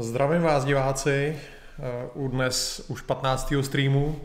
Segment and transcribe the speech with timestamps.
[0.00, 1.36] Zdravím vás diváci
[1.78, 3.52] eh, u dnes už 15.
[3.60, 4.20] streamu,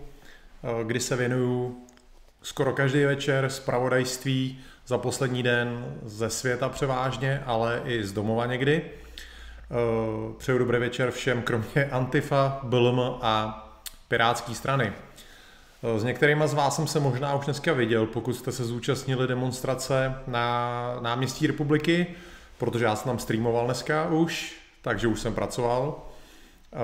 [0.63, 1.77] eh, kdy se věnuju
[2.41, 8.81] skoro každý večer zpravodajství za poslední den ze světa převážně, ale i z domova někdy.
[8.81, 9.73] Eh,
[10.37, 13.61] přeju dobrý večer všem, kromě Antifa, BLM a
[14.07, 14.93] Pirátské strany.
[15.97, 20.15] S některými z vás jsem se možná už dneska viděl, pokud jste se zúčastnili demonstrace
[20.27, 22.07] na náměstí republiky,
[22.57, 26.01] protože já jsem tam streamoval dneska už, takže už jsem pracoval.
[26.73, 26.77] Eh,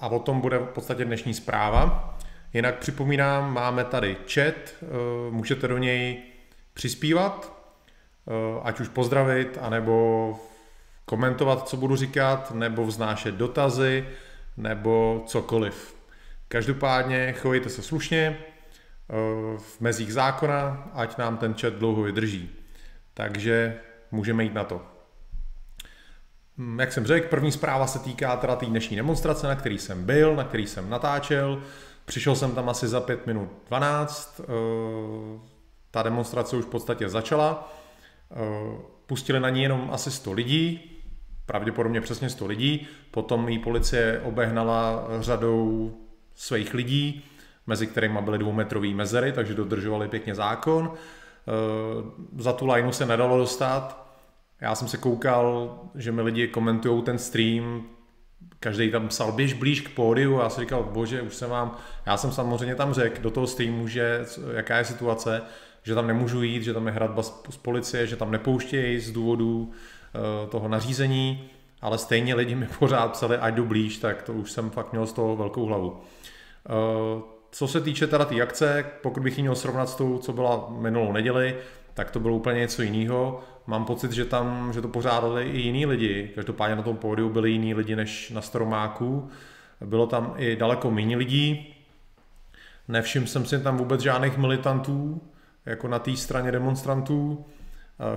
[0.00, 2.18] a o tom bude v podstatě dnešní zpráva.
[2.54, 4.86] Jinak připomínám, máme tady chat, eh,
[5.30, 6.22] můžete do něj
[6.74, 7.52] přispívat,
[8.28, 10.38] eh, ať už pozdravit, anebo
[11.04, 14.06] komentovat, co budu říkat, nebo vznášet dotazy,
[14.56, 15.96] nebo cokoliv.
[16.48, 18.38] Každopádně chovejte se slušně,
[19.58, 22.50] v mezích zákona, ať nám ten chat dlouho vydrží.
[23.14, 23.80] Takže
[24.10, 24.99] můžeme jít na to.
[26.60, 30.04] Hm, jak jsem řekl, první zpráva se týká teda té dnešní demonstrace, na který jsem
[30.04, 31.62] byl, na který jsem natáčel.
[32.04, 34.40] Přišel jsem tam asi za 5 minut 12.
[34.40, 35.40] Eh,
[35.90, 37.72] ta demonstrace už v podstatě začala.
[38.32, 38.36] Eh,
[39.06, 40.80] pustili na ní jenom asi 100 lidí,
[41.46, 42.86] pravděpodobně přesně 100 lidí.
[43.10, 45.94] Potom jí policie obehnala řadou
[46.34, 47.24] svých lidí,
[47.66, 50.92] mezi kterými byly dvoumetrové mezery, takže dodržovali pěkně zákon.
[50.92, 51.52] Eh,
[52.42, 53.99] za tu lineu se nedalo dostat,
[54.60, 57.82] já jsem se koukal, že mi lidi komentují ten stream,
[58.60, 61.76] každý tam psal, běž blíž k pódiu, a já jsem říkal, bože, už jsem vám,
[62.06, 65.42] já jsem samozřejmě tam řekl do toho streamu, že jaká je situace,
[65.82, 69.60] že tam nemůžu jít, že tam je hradba z policie, že tam nepouštějí z důvodu
[69.60, 71.50] uh, toho nařízení,
[71.80, 75.06] ale stejně lidi mi pořád psali, ať jdu blíž, tak to už jsem fakt měl
[75.06, 75.90] z toho velkou hlavu.
[75.90, 77.22] Uh,
[77.52, 80.32] co se týče teda té tý akce, pokud bych ji měl srovnat s tou, co
[80.32, 81.56] byla minulou neděli,
[82.00, 83.40] tak to bylo úplně něco jiného.
[83.66, 86.30] Mám pocit, že tam, že to pořádali i jiní lidi.
[86.34, 89.30] Každopádně na tom pódiu byli jiní lidi než na Staromáku.
[89.84, 91.74] Bylo tam i daleko méně lidí.
[92.88, 95.20] Nevšiml jsem si tam vůbec žádných militantů,
[95.66, 97.44] jako na té straně demonstrantů.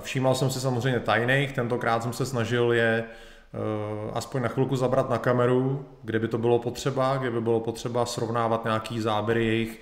[0.00, 5.10] Všímal jsem si samozřejmě tajných, tentokrát jsem se snažil je eh, aspoň na chvilku zabrat
[5.10, 9.80] na kameru, kde by to bylo potřeba, kde by bylo potřeba srovnávat nějaký záběry jejich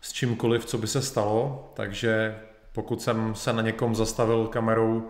[0.00, 2.34] s čímkoliv, co by se stalo, takže
[2.72, 5.08] pokud jsem se na někom zastavil kamerou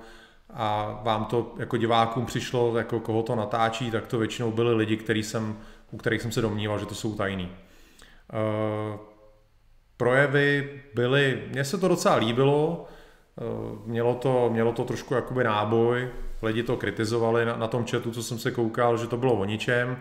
[0.53, 4.97] a vám to jako divákům přišlo, jako koho to natáčí, tak to většinou byli lidi,
[4.97, 5.59] který jsem,
[5.91, 7.49] u kterých jsem se domníval, že to jsou tajný.
[8.33, 9.01] Uh,
[9.97, 12.87] projevy byly, mně se to docela líbilo,
[13.37, 16.11] uh, mělo to, mělo to trošku jakoby náboj,
[16.43, 19.45] lidi to kritizovali na, na tom chatu, co jsem se koukal, že to bylo o
[19.45, 19.99] ničem.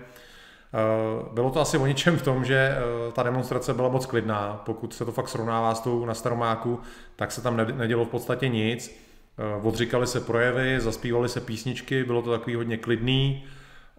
[0.73, 4.61] Eh, bylo to asi o ničem v tom, že eh, ta demonstrace byla moc klidná.
[4.65, 6.79] Pokud se to fakt srovnává s tou na Staromáku,
[7.15, 8.99] tak se tam nedělo v podstatě nic.
[9.37, 13.45] Eh, odříkali se projevy, zaspívali se písničky, bylo to takový hodně klidný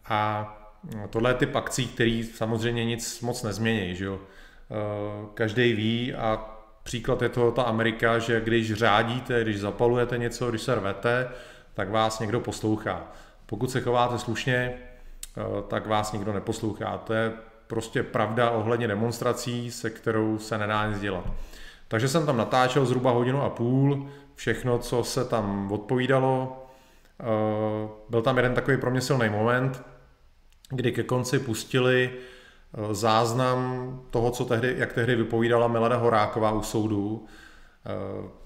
[0.05, 0.57] a
[1.11, 3.95] tohle je typ akcí, který samozřejmě nic moc nezmění.
[3.95, 4.21] Že jo?
[5.35, 10.63] Každý ví a příklad je to ta Amerika, že když řádíte, když zapalujete něco, když
[10.63, 11.29] se rvete,
[11.75, 13.13] tak vás někdo poslouchá.
[13.47, 14.79] Pokud se chováte slušně,
[15.69, 16.99] tak vás nikdo neposlouchá.
[16.99, 17.33] To je
[17.67, 21.25] prostě pravda ohledně demonstrací, se kterou se nedá nic dělat.
[21.89, 26.67] Takže jsem tam natáčel zhruba hodinu a půl, všechno, co se tam odpovídalo.
[27.21, 29.83] Eh, byl tam jeden takový pro mě silný moment,
[30.71, 36.63] kdy ke konci pustili eh, záznam toho, co tehdy, jak tehdy vypovídala Milada Horáková u
[36.63, 37.27] soudu.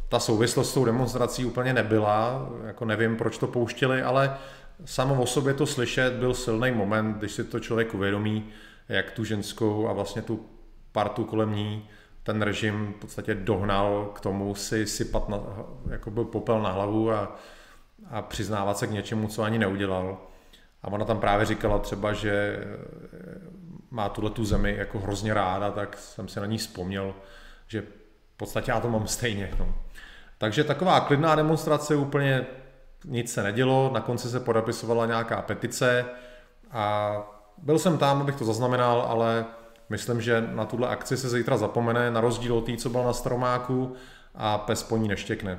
[0.09, 4.37] Ta souvislost s tou demonstrací úplně nebyla, jako nevím, proč to pouštili, ale
[4.85, 8.49] samo o sobě to slyšet byl silný moment, když si to člověk uvědomí,
[8.88, 10.47] jak tu ženskou a vlastně tu
[10.93, 11.88] partu kolem ní
[12.23, 15.38] ten režim v podstatě dohnal k tomu si sypat na,
[15.91, 17.37] jako byl popel na hlavu a,
[18.11, 20.19] a přiznávat se k něčemu, co ani neudělal.
[20.82, 22.65] A ona tam právě říkala třeba, že
[23.91, 27.15] má tuhle tu zemi jako hrozně ráda, tak jsem si na ní vzpomněl,
[27.69, 29.50] že v podstatě já to mám stejně.
[29.59, 29.75] No.
[30.38, 32.47] Takže taková klidná demonstrace úplně
[33.05, 36.05] nic se nedělo, na konci se podepisovala nějaká petice
[36.71, 37.17] a
[37.59, 39.45] byl jsem tam, abych to zaznamenal, ale
[39.89, 43.12] myslím, že na tuhle akci se zítra zapomene, na rozdíl od té, co byl na
[43.12, 43.95] Staromáku
[44.35, 45.59] a pes po ní neštěkne.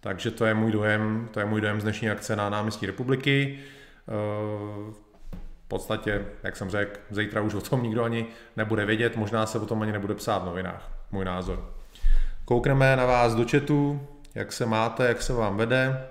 [0.00, 3.58] Takže to je můj dojem, to je můj dojem z dnešní akce na náměstí republiky.
[5.64, 9.58] V podstatě, jak jsem řekl, zítra už o tom nikdo ani nebude vědět, možná se
[9.58, 11.70] o tom ani nebude psát v novinách, můj názor.
[12.44, 16.08] Koukneme na vás do chatu, jak se máte, jak se vám vede.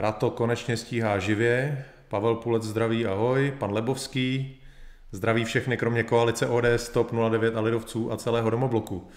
[0.00, 4.60] Rato konečně stíhá živě, Pavel Pulec zdraví ahoj, pan Lebovský,
[5.12, 9.08] zdraví všechny kromě koalice ODS, TOP 09 a Lidovců a celého domobloku.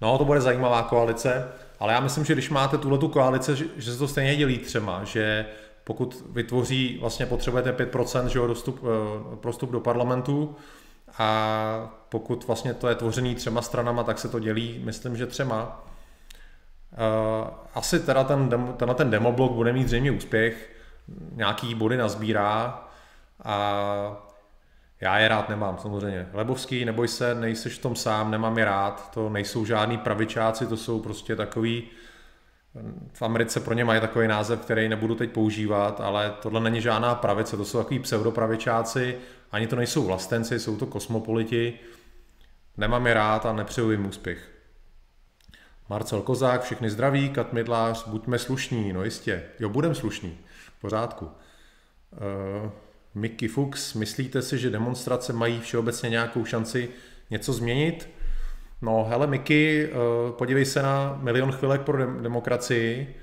[0.00, 1.48] No, to bude zajímavá koalice,
[1.80, 5.04] ale já myslím, že když máte tuhle tu koalice, že se to stejně dělí třema,
[5.04, 5.46] že
[5.84, 10.56] pokud vytvoří, vlastně potřebujete 5% že jo, dostup, eh, prostup do parlamentu
[11.18, 15.89] a pokud vlastně to je tvořený třema stranama, tak se to dělí, myslím, že třema.
[16.92, 20.70] Eh, asi teda ten, tenhle ten demoblok bude mít zřejmě úspěch,
[21.32, 22.84] nějaký body nazbírá
[23.44, 24.26] a
[25.00, 26.28] já je rád nemám samozřejmě.
[26.32, 30.76] Lebovský, neboj se, nejseš v tom sám, nemám je rád, to nejsou žádní pravičáci, to
[30.76, 31.82] jsou prostě takový,
[33.12, 37.14] v Americe pro ně mají takový název, který nebudu teď používat, ale tohle není žádná
[37.14, 39.18] pravice, to jsou takový pseudopravičáci,
[39.52, 41.78] ani to nejsou vlastenci, jsou to kosmopoliti.
[42.76, 44.59] Nemám je rád a nepřeju jim úspěch.
[45.90, 49.42] Marcel Kozák, všechny zdraví, Kat Midlář, buďme slušní, no jistě.
[49.60, 50.38] Jo, budem slušní,
[50.76, 51.24] v pořádku.
[51.24, 52.70] Uh,
[53.14, 56.88] Mickey Fuchs, myslíte si, že demonstrace mají všeobecně nějakou šanci
[57.30, 58.08] něco změnit?
[58.82, 63.16] No hele Mickey, uh, podívej se na Milion chvilek pro demokracii,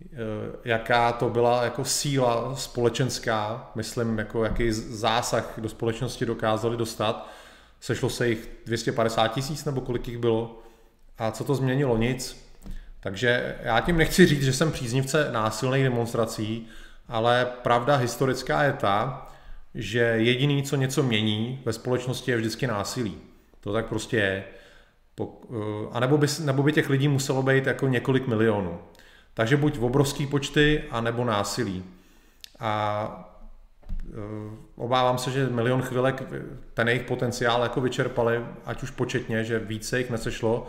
[0.00, 0.18] uh,
[0.64, 7.28] jaká to byla jako síla společenská, myslím, jako jaký zásah do společnosti dokázali dostat.
[7.80, 10.62] Sešlo se jich 250 tisíc nebo kolik jich bylo?
[11.18, 11.96] A co to změnilo?
[11.96, 12.48] Nic.
[13.00, 16.66] Takže já tím nechci říct, že jsem příznivce násilných demonstrací,
[17.08, 19.28] ale pravda historická je ta,
[19.74, 23.16] že jediný, co něco mění ve společnosti, je vždycky násilí.
[23.60, 24.44] To tak prostě je.
[25.20, 25.24] Eh,
[25.92, 28.78] a nebo by, nebo by těch lidí muselo být jako několik milionů.
[29.34, 31.84] Takže buď obrovský počty, anebo násilí.
[32.60, 33.34] A
[33.94, 36.22] eh, obávám se, že milion chvilek
[36.74, 40.66] ten jejich potenciál jako vyčerpali, ať už početně, že více jich nesešlo,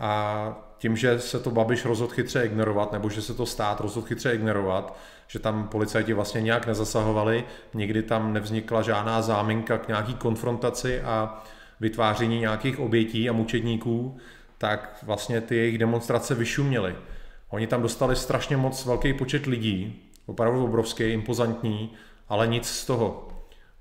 [0.00, 4.06] a tím, že se to Babiš rozhodl chytře ignorovat, nebo že se to stát rozhodl
[4.06, 4.96] chytře ignorovat,
[5.28, 7.44] že tam policajti vlastně nějak nezasahovali,
[7.74, 11.42] nikdy tam nevznikla žádná záminka k nějaký konfrontaci a
[11.80, 14.16] vytváření nějakých obětí a mučedníků,
[14.58, 16.96] tak vlastně ty jejich demonstrace vyšuměly.
[17.48, 21.92] Oni tam dostali strašně moc velký počet lidí, opravdu obrovský, impozantní,
[22.28, 23.28] ale nic z toho.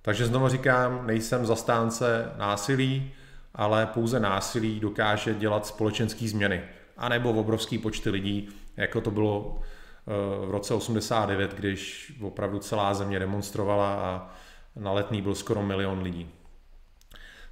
[0.02, 3.12] Takže znovu říkám, nejsem zastánce násilí,
[3.56, 6.62] ale pouze násilí dokáže dělat společenské změny.
[6.98, 12.94] A nebo obrovský počty lidí, jako to bylo eh, v roce 89, když opravdu celá
[12.94, 14.36] země demonstrovala a
[14.76, 16.30] na letný byl skoro milion lidí.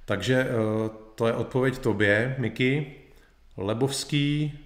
[0.04, 0.48] Takže eh,
[1.14, 2.94] to je odpověď tobě, Miky.
[3.56, 4.58] Lebovský,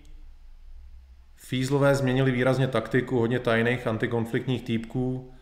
[1.37, 5.33] Fízlové změnili výrazně taktiku, hodně tajných antikonfliktních týpků,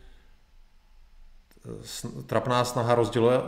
[2.26, 2.94] trapná snaha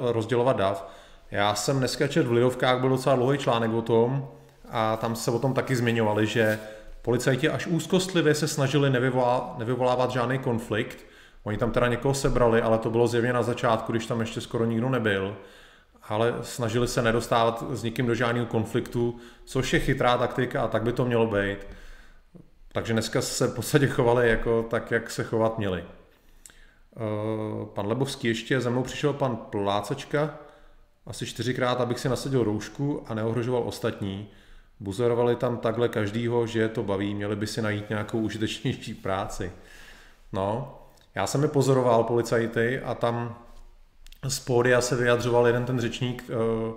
[0.00, 0.93] rozdělovat dav.
[1.32, 4.29] Já jsem dneska čet v Lidovkách, byl docela dlouhý článek o tom
[4.70, 6.58] a tam se o tom taky zmiňovali, že
[7.02, 10.98] policajti až úzkostlivě se snažili nevyvolá, nevyvolávat žádný konflikt.
[11.43, 14.65] Oni tam teda někoho sebrali, ale to bylo zjevně na začátku, když tam ještě skoro
[14.65, 15.36] nikdo nebyl.
[16.08, 20.82] Ale snažili se nedostávat s nikým do žádného konfliktu, což je chytrá taktika a tak
[20.82, 21.58] by to mělo být.
[22.72, 25.84] Takže dneska se v podstatě chovali jako tak, jak se chovat měli.
[26.96, 30.39] Eh, pan Lebovský ještě, za mnou přišel pan Plácačka,
[31.06, 34.29] asi čtyřikrát, abych si nasadil roušku a neohrožoval ostatní.
[34.81, 39.53] Buzerovali tam takhle každýho, že je to baví, měli by si najít nějakou užitečnější práci.
[40.32, 40.79] No,
[41.15, 43.39] já jsem je pozoroval, policajty, a tam
[44.29, 46.73] z pódia se vyjadřoval jeden ten řečník eh,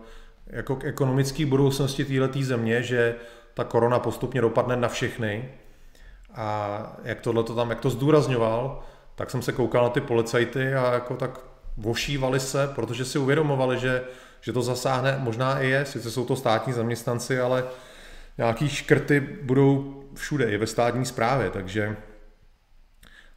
[0.48, 3.16] jako k ekonomické budoucnosti této země, že
[3.54, 5.50] ta korona postupně dopadne na všechny.
[6.34, 8.84] A jak tohle to tam, jak to zdůrazňoval,
[9.16, 11.40] tak jsem se koukal na ty policajty a jako tak
[11.78, 14.04] vošívali se, protože si uvědomovali, že,
[14.42, 17.64] že to zasáhne, možná i je, sice jsou to státní zaměstnanci, ale
[18.38, 21.98] nějaký škrty budou všude, i ve státní správě, takže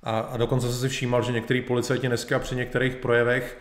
[0.02, 3.58] a, a dokonce jsem si všímal, že některý policajti dneska při některých projevech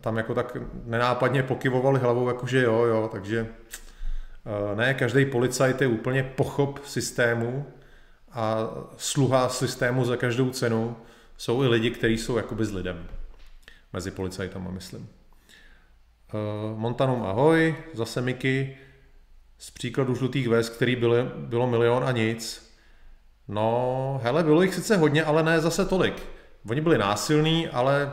[0.00, 3.46] tam jako tak nenápadně pokyvovali hlavou, jakože jo, jo, takže
[4.46, 7.66] eh, ne, každý policajt je úplně pochop systému
[8.32, 10.96] a sluha systému za každou cenu.
[11.36, 13.06] Jsou i lidi, kteří jsou jakoby s lidem
[13.92, 15.08] mezi policajtama, myslím.
[16.34, 18.76] Uh, Montanum ahoj, zase Miky,
[19.58, 22.72] z příkladu žlutých vest, který byly, bylo milion a nic.
[23.48, 26.22] No, hele, bylo jich sice hodně, ale ne zase tolik.
[26.70, 28.12] Oni byli násilní, ale,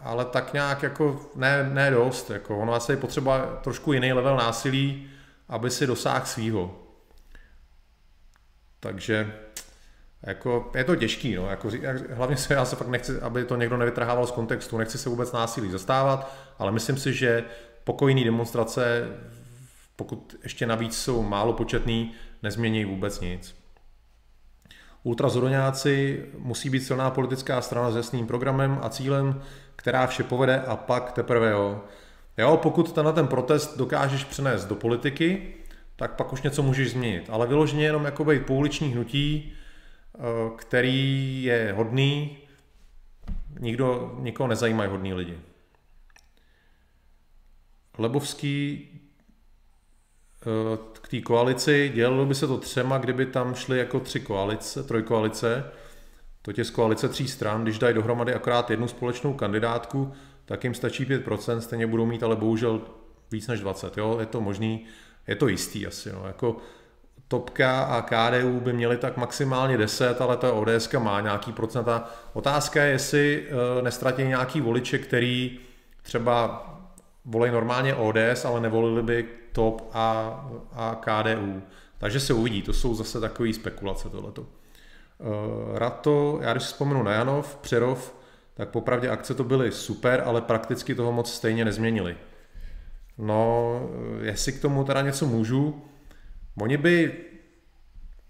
[0.00, 2.30] ale tak nějak jako ne, ne dost.
[2.30, 5.10] Jako ono asi je potřeba trošku jiný level násilí,
[5.48, 6.82] aby si dosáhl svýho.
[8.80, 9.32] Takže
[10.22, 11.70] jako, je to těžký, no, jako,
[12.10, 15.32] hlavně se, já se fakt nechci, aby to někdo nevytrhával z kontextu, nechci se vůbec
[15.32, 17.44] násilí zastávat, ale myslím si, že
[17.84, 19.08] pokojný demonstrace,
[19.96, 23.54] pokud ještě navíc jsou málo početný, nezmění vůbec nic.
[25.02, 29.42] Ultrazodoňáci musí být silná politická strana s jasným programem a cílem,
[29.76, 31.84] která vše povede a pak teprve jo.
[32.38, 35.54] Jo, pokud na ten protest dokážeš přenést do politiky,
[35.96, 37.30] tak pak už něco můžeš změnit.
[37.30, 39.52] Ale vyloženě jenom jako být pouliční hnutí,
[40.56, 42.38] který je hodný,
[43.60, 45.38] nikdo, nikoho nezajímají hodní lidi.
[47.98, 48.88] Lebovský
[50.42, 54.82] eh, k té koalici, dělalo by se to třema, kdyby tam šly jako tři koalice,
[54.82, 55.64] trojkoalice,
[56.42, 60.12] to je z koalice tří stran, když dají dohromady akorát jednu společnou kandidátku,
[60.44, 62.80] tak jim stačí 5%, stejně budou mít ale bohužel
[63.32, 64.84] víc než 20, jo, je to možný,
[65.26, 66.56] je to jistý asi, no, jako
[67.28, 72.10] Topka a KDU by měli tak maximálně 10, ale ta ODS má nějaký procenta.
[72.32, 75.58] Otázka je, jestli eh, nestratí nějaký voliče, který
[76.02, 76.64] třeba
[77.24, 81.62] volí normálně ODS, ale nevolili by TOP a, a KDU.
[81.98, 84.42] Takže se uvidí, to jsou zase takové spekulace tohleto.
[84.42, 88.14] Uh, Rato, já když si vzpomenu na Janov, Přerov,
[88.54, 92.16] tak popravdě akce to byly super, ale prakticky toho moc stejně nezměnili.
[93.18, 93.80] No,
[94.22, 95.82] eh, jestli k tomu teda něco můžu,
[96.60, 97.14] oni by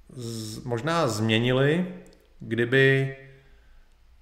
[0.09, 1.87] z, možná změnili,
[2.41, 3.17] kdyby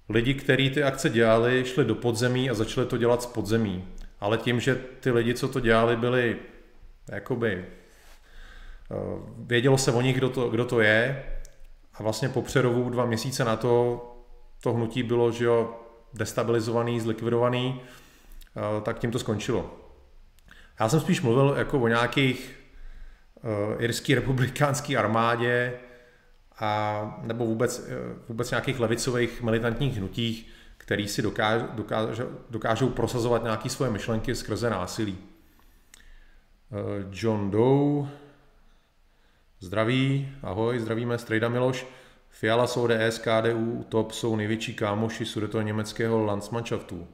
[0.09, 3.83] lidi, kteří ty akce dělali, šli do podzemí a začali to dělat z podzemí
[4.19, 6.37] ale tím, že ty lidi, co to dělali, byli
[7.11, 7.65] jakoby
[8.91, 8.95] eh,
[9.37, 11.25] vědělo se o nich, kdo to, kdo to je
[11.93, 14.03] a vlastně po Přerovu dva měsíce na to
[14.61, 15.79] to hnutí bylo, že jo,
[16.13, 19.75] destabilizovaný, zlikvidovaný, eh, tak tím to skončilo.
[20.79, 22.56] Já jsem spíš mluvil jako o nějakých
[23.43, 25.73] uh, irský republikánský armádě
[26.59, 27.85] a nebo vůbec, uh,
[28.27, 34.69] vůbec nějakých levicových militantních hnutích, který si dokáž, dokáž, dokážou prosazovat nějaké svoje myšlenky skrze
[34.69, 35.17] násilí.
[36.71, 38.07] Eh, John Doe,
[39.59, 41.85] zdraví, ahoj, zdravíme, Strejda Miloš.
[42.29, 47.07] Fiala jsou ODS, KDU, TOP jsou největší kámoši sudeto německého Landsmannschaftu.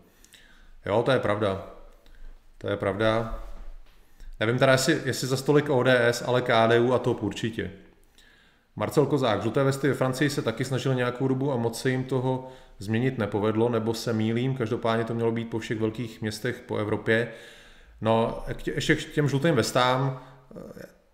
[0.86, 1.68] Jo, to je pravda.
[2.58, 3.44] To je pravda.
[4.40, 7.72] Nevím teda, jestli, jestli za stolik ODS, ale KDU a TOP určitě.
[8.75, 12.04] Marcel Kozák, žluté vesty ve Francii se taky snažil nějakou dobu a moc se jim
[12.04, 12.48] toho
[12.80, 17.28] změnit nepovedlo, nebo se mýlím, každopádně to mělo být po všech velkých městech po Evropě.
[18.02, 18.44] No,
[18.75, 20.22] ještě k těm žlutým vestám,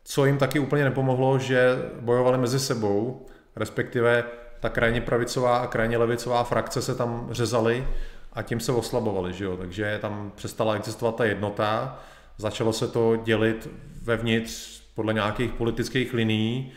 [0.03, 4.23] co jim taky úplně nepomohlo, že bojovali mezi sebou, respektive
[4.59, 7.87] ta krajně pravicová a krajně levicová frakce se tam řezaly
[8.33, 9.57] a tím se oslabovali, že jo?
[9.57, 11.99] takže tam přestala existovat ta jednota,
[12.39, 13.69] začalo se to dělit
[14.01, 16.71] vevnitř podle nějakých politických linií,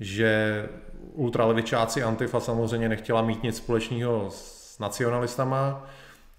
[0.00, 0.62] že
[1.12, 5.86] ultralevičáci Antifa samozřejmě nechtěla mít nic společného s nacionalistama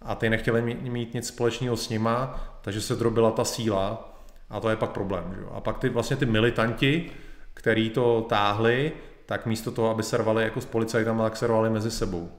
[0.01, 4.13] a ty nechtěli mít nic společného s nima, takže se drobila ta síla
[4.49, 5.35] a to je pak problém.
[5.37, 5.45] Že?
[5.51, 7.11] A pak ty vlastně ty militanti,
[7.53, 8.91] který to táhli,
[9.25, 12.31] tak místo toho, aby se rvali jako s policajtama, tak se rvali mezi sebou,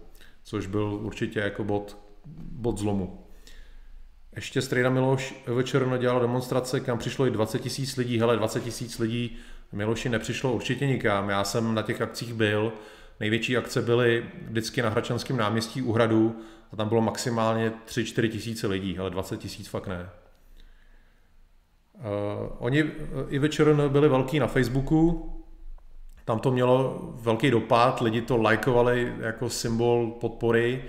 [0.45, 1.97] což byl určitě jako bod,
[2.53, 3.28] bod zlomu.
[4.39, 8.19] Ještě Strejda Miloš večer dělal demonstrace, kam přišlo i 20 tisíc lidí.
[8.19, 9.37] Hele, 20 tisíc lidí
[9.73, 11.29] Miloši nepřišlo určitě nikam.
[11.29, 12.73] Já jsem na těch akcích byl.
[13.21, 16.41] Největší akce byly vždycky na Hračanském náměstí u Hradu
[16.73, 20.09] a tam bylo maximálně 3-4 tisíce lidí, ale 20 tisíc fakt ne.
[21.95, 22.03] Uh,
[22.59, 22.91] oni uh,
[23.29, 25.33] i večer byli velký na Facebooku,
[26.25, 30.85] tam to mělo velký dopad, lidi to lajkovali jako symbol podpory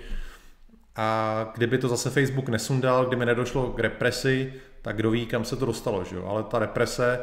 [1.00, 5.56] a kdyby to zase Facebook nesundal, kdyby nedošlo k represi, tak kdo ví, kam se
[5.56, 6.26] to dostalo, že jo?
[6.26, 7.20] ale ta represe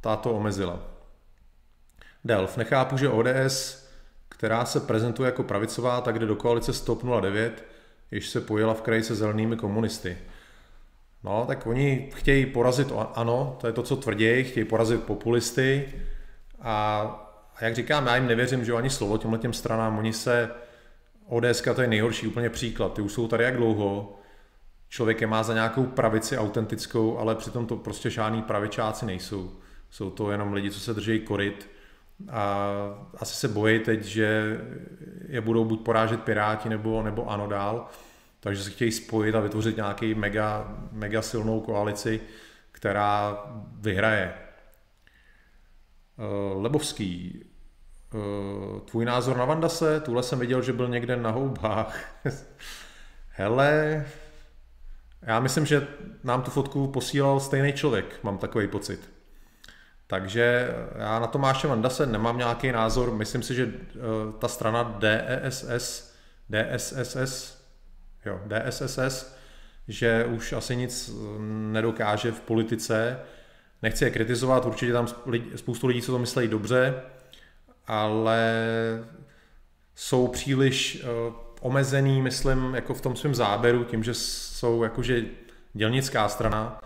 [0.00, 0.80] ta to omezila.
[2.24, 3.88] Delf, nechápu, že ODS,
[4.28, 7.64] která se prezentuje jako pravicová, tak jde do koalice Stop 09,
[8.10, 10.18] jež se pojela v kraji se zelenými komunisty.
[11.24, 15.94] No, tak oni chtějí porazit ano, to je to, co tvrdí, chtějí porazit populisty
[16.60, 17.00] a,
[17.56, 20.50] a jak říkám, já jim nevěřím, že ani slovo těmhle těm stranám, oni se,
[21.26, 24.18] ODS to je nejhorší úplně příklad, ty už jsou tady jak dlouho,
[24.88, 29.52] člověk je má za nějakou pravici autentickou, ale přitom to prostě žádný pravičáci nejsou.
[29.90, 31.70] Jsou to jenom lidi, co se drží koryt
[32.30, 32.68] a
[33.18, 34.58] asi se bojí teď, že
[35.28, 37.88] je budou buď porážet Piráti nebo, nebo ano dál,
[38.40, 42.20] takže se chtějí spojit a vytvořit nějaký mega, mega silnou koalici,
[42.72, 43.38] která
[43.80, 44.34] vyhraje.
[46.18, 47.44] Eh, Lebovský,
[48.84, 50.00] tvůj názor na Vandase?
[50.00, 52.14] Tuhle jsem viděl, že byl někde na houbách.
[53.28, 54.04] Hele,
[55.22, 55.86] já myslím, že
[56.24, 59.14] nám tu fotku posílal stejný člověk, mám takový pocit.
[60.06, 63.10] Takže já na Tomáše Vandase nemám nějaký názor.
[63.10, 63.98] Myslím si, že eh,
[64.38, 66.14] ta strana DSS,
[66.52, 67.64] e DSSS,
[68.26, 69.36] jo, DSSS,
[69.88, 71.38] že už asi nic eh,
[71.72, 73.18] nedokáže v politice.
[73.82, 75.06] Nechci je kritizovat, určitě tam
[75.56, 76.94] spoustu lidí, co to myslí dobře,
[77.86, 78.68] ale
[79.94, 85.22] jsou příliš eh, omezený, myslím, jako v tom svém záběru, tím, že jsou jakože
[85.74, 86.80] dělnická strana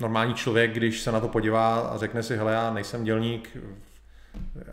[0.00, 3.56] normální člověk, když se na to podívá a řekne si, hele, já nejsem dělník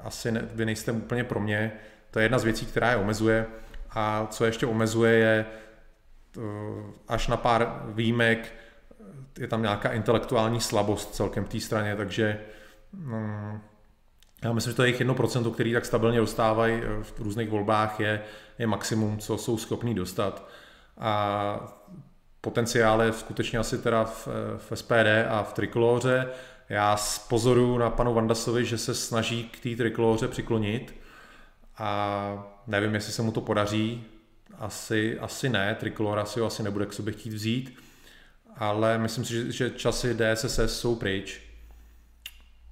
[0.02, 1.72] asi ne, vy nejste úplně pro mě.
[2.12, 3.46] To je jedna z věcí, která je omezuje.
[3.92, 5.46] A co ještě omezuje, je
[7.08, 8.54] až na pár výjimek
[9.40, 12.40] je tam nějaká intelektuální slabost celkem v té straně, takže
[12.94, 13.62] mm,
[14.44, 18.00] já myslím, že to je jejich 1%, který tak stabilně dostávají eh, v různých volbách,
[18.00, 18.22] je,
[18.60, 20.48] je maximum, co jsou schopní dostat.
[20.98, 21.82] A
[22.42, 26.28] potenciál je skutečně asi teda v, v SPD a v trikoloře.
[26.70, 26.98] Já
[27.30, 30.96] pozoruju na panu Vandasovi, že se snaží k té trikoloře přiklonit
[31.78, 34.04] a nevím, jestli se mu to podaří.
[34.58, 37.80] Asi, asi ne, trikolora si ho asi nebude k sobě chtít vzít,
[38.58, 41.51] ale myslím si, že, že časy DSSS jsou pryč.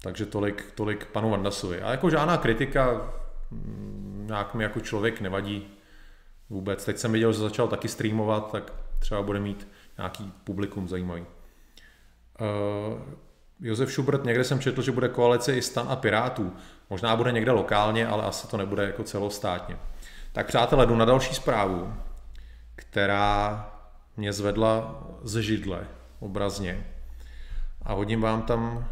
[0.02, 1.82] Takže tolik, tolik panu Vandasovi.
[1.82, 3.12] A jako žádná kritika
[3.52, 5.68] mm, nějak mi jako člověk nevadí
[6.50, 6.86] vůbec.
[6.86, 11.22] Teď jsem viděl, že začal taky streamovat, tak třeba bude mít nějaký publikum zajímavý.
[11.22, 11.28] Uh,
[13.62, 16.54] Josef Schubert, někde jsem četl, že bude koalice i stan a pirátů.
[16.90, 19.78] Možná bude někde lokálně, ale asi to nebude jako celostátně.
[20.32, 21.94] Tak přátelé, jdu na další zprávu,
[22.76, 23.66] která
[24.18, 25.88] mě zvedla ze židle
[26.20, 26.88] obrazně.
[27.82, 28.90] A hodím vám tam...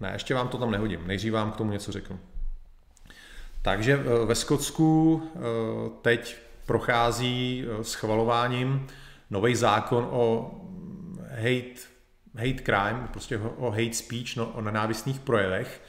[0.00, 1.06] Ne, ještě vám to tam nehodím.
[1.06, 2.18] Nejdřív vám k tomu něco řeknu.
[3.62, 5.38] Takže eh, ve Skotsku eh,
[6.02, 8.86] teď prochází eh, schvalováním
[9.30, 10.50] nový zákon o
[11.30, 11.80] hate,
[12.34, 15.82] hate crime, prostě o hate speech, no, o nenávistných projevech.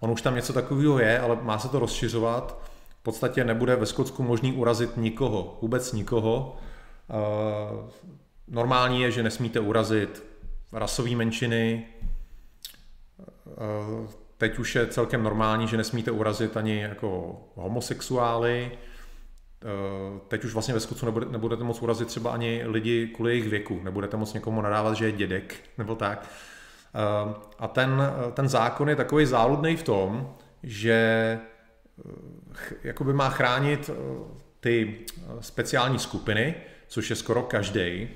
[0.00, 2.62] On už tam něco takového je, ale má se to rozšiřovat.
[3.00, 6.56] V podstatě nebude ve Skotsku možný urazit nikoho, vůbec nikoho.
[8.48, 10.22] Normální je, že nesmíte urazit
[10.72, 11.86] rasové menšiny,
[14.40, 18.70] Teď už je celkem normální, že nesmíte urazit ani jako homosexuály.
[19.62, 23.80] Eh, teď už vlastně ve skutku nebudete moc urazit třeba ani lidi kvůli jejich věku.
[23.82, 26.26] Nebudete moc někomu nadávat, že je dědek nebo tak.
[26.94, 28.02] Eh, a ten,
[28.34, 30.92] ten zákon je takový záludný v tom, že
[31.40, 33.90] eh, jakoby má chránit
[34.60, 34.98] ty
[35.40, 36.54] speciální skupiny,
[36.88, 38.08] což je skoro každý.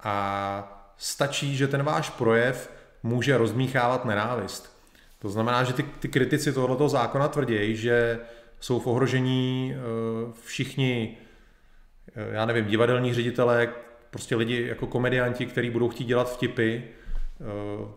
[0.00, 2.70] A stačí, že ten váš projev
[3.04, 4.76] může rozmíchávat nenávist.
[5.18, 8.18] To znamená, že ty, ty kritici tohoto zákona tvrdí, že
[8.60, 11.18] jsou v ohrožení eh, všichni,
[12.16, 13.68] eh, já nevím, divadelní ředitelé,
[14.10, 16.84] prostě lidi jako komedianti, kteří budou chtít dělat vtipy, eh,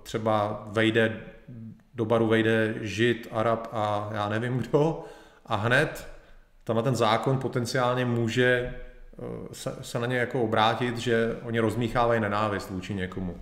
[0.03, 1.21] třeba vejde
[1.93, 5.05] do baru vejde žid, arab a já nevím kdo
[5.45, 6.07] a hned
[6.63, 8.73] tenhle ten zákon potenciálně může
[9.51, 13.37] se, se na ně jako obrátit, že oni rozmíchávají nenávist vůči někomu.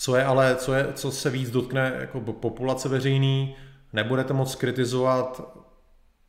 [0.00, 3.56] Co je ale, co, je, co se víc dotkne jako populace veřejný,
[3.92, 5.40] nebudete moc kritizovat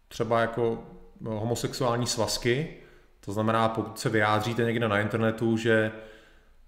[0.08, 0.84] třeba jako
[1.26, 2.78] homosexuální svazky,
[3.20, 5.92] to znamená, pokud se vyjádříte někde na internetu, že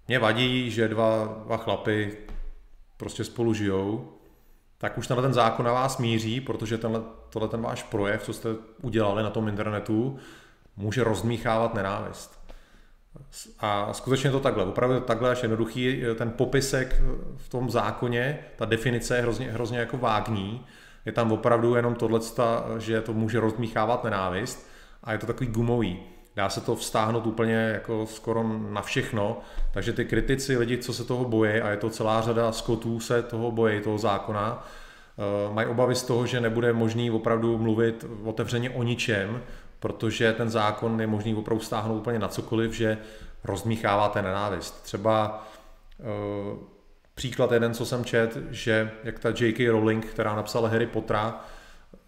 [0.07, 2.17] mě vadí, že dva, dva chlapy
[2.97, 4.13] prostě spolu žijou,
[4.77, 8.33] tak už tenhle ten zákon na vás míří, protože tenhle, tohle ten váš projev, co
[8.33, 8.49] jste
[8.81, 10.19] udělali na tom internetu,
[10.75, 12.40] může rozmíchávat nenávist.
[13.59, 17.01] A skutečně to takhle, opravdu takhle až jednoduchý, ten popisek
[17.37, 20.65] v tom zákoně, ta definice je hrozně, hrozně jako vágní,
[21.05, 22.19] je tam opravdu jenom tohle,
[22.77, 24.69] že to může rozmíchávat nenávist
[25.03, 25.99] a je to takový gumový.
[26.35, 29.39] Dá se to vztáhnout úplně jako skoro na všechno,
[29.73, 33.23] takže ty kritici, lidi, co se toho bojí, a je to celá řada skotů se
[33.23, 34.67] toho bojí, toho zákona,
[35.17, 39.41] eh, mají obavy z toho, že nebude možný opravdu mluvit otevřeně o ničem,
[39.81, 42.97] protože ten zákon je možný opravdu stáhnout úplně na cokoliv, že
[43.43, 44.83] rozmíchává ten nenávist.
[44.83, 45.47] Třeba
[45.97, 46.57] uh,
[47.15, 49.69] příklad jeden, co jsem čet, že jak ta J.K.
[49.69, 51.41] Rowling, která napsala Harry Pottera,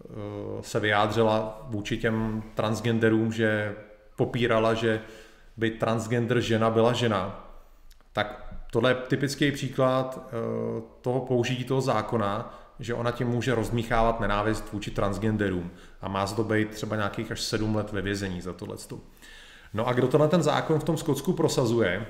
[0.04, 3.76] uh, se vyjádřila vůči těm transgenderům, že
[4.16, 5.02] popírala, že
[5.58, 7.50] by transgender žena byla žena,
[8.12, 14.20] tak tohle je typický příklad uh, toho použití toho zákona, že ona tím může rozmíchávat
[14.20, 18.54] nenávist vůči transgenderům a má to být třeba nějakých až sedm let ve vězení za
[18.54, 18.78] tohle.
[19.74, 22.06] No a kdo tenhle ten zákon v tom Skotsku prosazuje,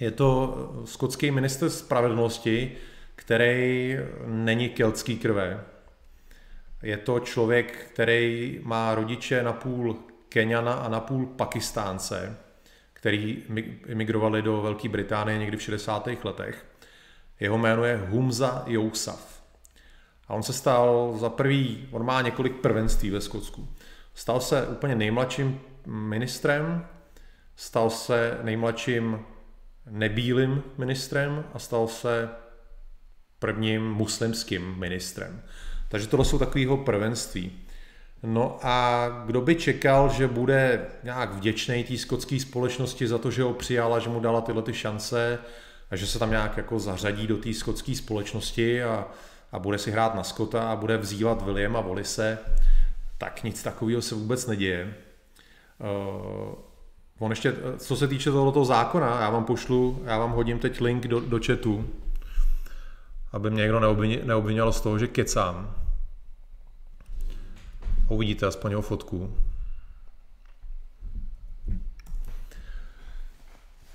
[0.00, 2.72] je to skotský minister spravedlnosti,
[3.16, 3.96] který
[4.26, 5.60] není keltský krve.
[6.82, 9.96] Je to člověk, který má rodiče na půl
[10.28, 12.36] Keniana a na půl Pakistánce,
[12.92, 13.42] který
[13.88, 16.08] emigrovali do Velké Británie někdy v 60.
[16.24, 16.66] letech.
[17.40, 19.35] Jeho jméno je Humza Yousaf.
[20.28, 23.68] A on se stal za prvý, on má několik prvenství ve Skotsku.
[24.14, 26.86] Stal se úplně nejmladším ministrem,
[27.56, 29.20] stal se nejmladším
[29.90, 32.28] nebílým ministrem a stal se
[33.38, 35.42] prvním muslimským ministrem.
[35.88, 37.52] Takže tohle jsou takového prvenství.
[38.22, 43.42] No a kdo by čekal, že bude nějak vděčný té skotské společnosti za to, že
[43.42, 45.38] ho přijala, že mu dala tyhle ty šance,
[45.90, 49.08] a že se tam nějak jako zařadí do té skotské společnosti a,
[49.52, 52.38] a bude si hrát na Skota a bude vzývat Williama Volise,
[53.18, 54.94] tak nic takového se vůbec neděje.
[55.78, 56.54] Uh,
[57.18, 61.06] on ještě, co se týče tohoto zákona, já vám pošlu, já vám hodím teď link
[61.06, 61.90] do, do chatu,
[63.32, 63.80] aby mě někdo
[64.24, 65.74] neobvinil z toho, že kecám.
[68.08, 69.36] Uvidíte aspoň jeho fotku.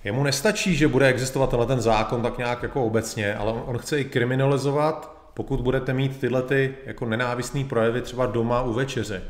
[0.04, 4.00] Jemu nestačí, že bude existovat tenhle ten zákon tak nějak jako obecně, ale on chce
[4.00, 9.24] i kriminalizovat, pokud budete mít tyhle ty jako nenávistné projevy třeba doma u večeře.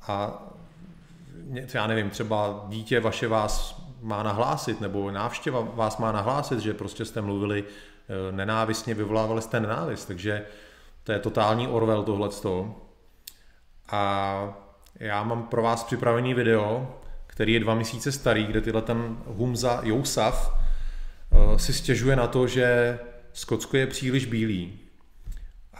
[0.00, 0.42] A
[1.74, 7.04] já nevím, třeba dítě vaše vás má nahlásit, nebo návštěva vás má nahlásit, že prostě
[7.04, 10.46] jste mluvili eh, nenávistně, vyvolávali jste nenávist, takže
[11.04, 12.74] to je totální Orwell tohleto.
[13.90, 14.54] A
[14.96, 16.94] já mám pro vás připravený video,
[17.26, 22.46] který je dva měsíce starý, kde tyhle ten Humza Jousaf eh, si stěžuje na to,
[22.46, 22.98] že
[23.32, 24.87] Skotsko je příliš bílý.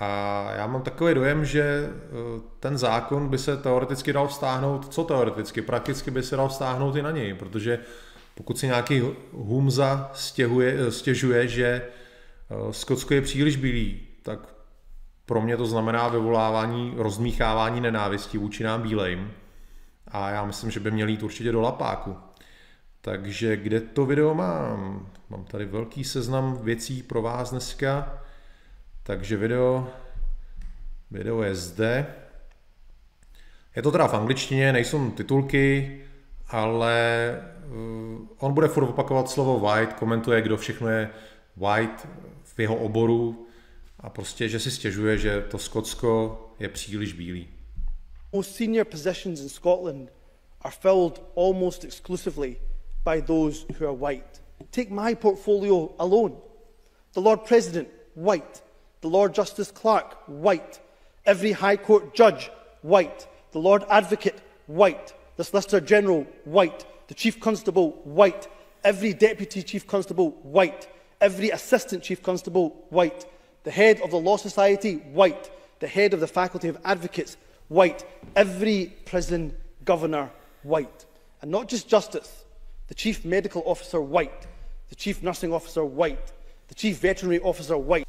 [0.01, 5.05] A já mám takový dojem, že eh, ten zákon by se teoreticky dal vztáhnout, co
[5.05, 7.79] teoreticky, prakticky by se dal vztáhnout i na něj, protože
[8.35, 11.83] pokud si nějaký Humza stěhuje, eh, stěžuje, že
[12.71, 14.55] Skotsko je příliš bílý, tak
[15.27, 19.31] pro mě to znamená vyvolávání, rozmíchávání nenávistí vůči nám bílejm
[20.07, 22.17] a já myslím, že by měl jít určitě do lapáku.
[23.01, 25.09] Takže kde to video mám?
[25.31, 28.19] Mám tady velký seznam věcí pro vás dneska.
[29.09, 29.89] Takže video,
[31.11, 32.07] video je zde.
[33.77, 36.01] Je to teda v angličtině, nejsou titulky,
[36.49, 36.97] ale
[37.67, 41.11] uh, on bude furt opakovat slovo white, komentuje, kdo všechno je
[41.57, 42.09] white
[42.45, 43.47] v jeho oboru
[44.01, 47.49] a prostě, že si stěžuje, že to Skotsko je příliš bílý.
[48.33, 50.13] Most senior positions in Scotland
[50.61, 52.57] are filled almost exclusively
[53.05, 54.43] by those who are white.
[54.71, 56.33] Take my portfolio alone.
[57.15, 58.68] The Lord President, white.
[59.01, 60.81] The Lord Justice Clerk, white.
[61.25, 62.51] Every High Court judge,
[62.83, 63.29] white.
[63.53, 65.15] The Lord Advocate, white.
[65.37, 66.85] The Solicitor General, white.
[67.09, 68.49] The Chief Constable, white.
[68.83, 70.89] Every Deputy Chief Constable, white.
[71.21, 73.25] Every Assistant Chief Constable, white.
[73.65, 75.51] The head of the Law Society, white.
[75.81, 77.37] The head of the Faculty of Advocates,
[77.69, 78.05] white.
[78.35, 80.31] Every prison governor,
[80.65, 81.07] white.
[81.41, 82.45] And not just justice,
[82.89, 84.47] the chief medical officer, white.
[84.89, 86.33] The chief nursing officer, white.
[86.67, 88.07] The chief veterinary officer, white.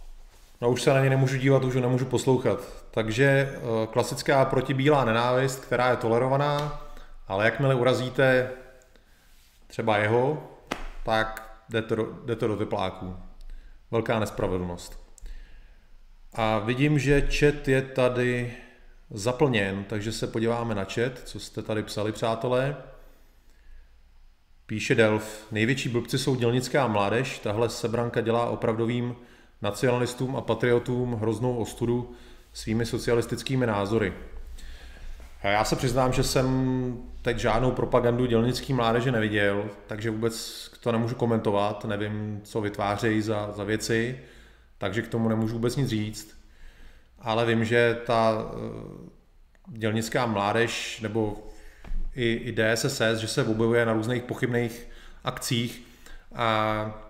[0.62, 2.86] No už se na ně nemůžu dívat, už ho nemůžu poslouchat.
[2.92, 6.82] Takže eh, klasická protibílá nenávist, která je tolerovaná,
[7.28, 8.52] ale jakmile urazíte
[9.68, 10.52] třeba jeho,
[11.04, 11.96] tak jde to,
[12.26, 13.16] jde to do tepláků.
[13.92, 15.00] Velká nespravedlnost.
[16.34, 18.54] A vidím, že chat je tady
[19.10, 22.78] zaplněn, takže se podíváme na chat, co jste tady psali, přátelé.
[24.66, 29.16] Píše Delf, největší blbci jsou dělnická mládež, tahle sebranka dělá opravdovým
[29.62, 32.12] nacionalistům a patriotům hroznou ostudu
[32.54, 34.14] svými socialistickými názory.
[35.44, 41.16] Já se přiznám, že jsem teď žádnou propagandu dělnický mládeže neviděl, takže vůbec to nemůžu
[41.16, 44.20] komentovat, nevím, co vytvářejí za, za věci,
[44.78, 46.40] takže k tomu nemůžu vůbec nic říct
[47.22, 49.10] ale vím, že ta eh,
[49.68, 51.48] dělnická mládež nebo
[52.16, 54.88] i, i DSSS, že se objevuje na různých pochybných
[55.24, 55.84] akcích
[56.36, 57.09] a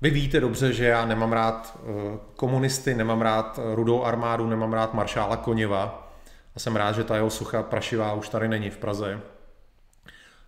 [0.00, 4.94] vy víte dobře, že já nemám rád eh, komunisty, nemám rád rudou armádu, nemám rád
[4.94, 6.12] maršála Koněva
[6.56, 9.20] a jsem rád, že ta jeho sucha prašivá už tady není v Praze.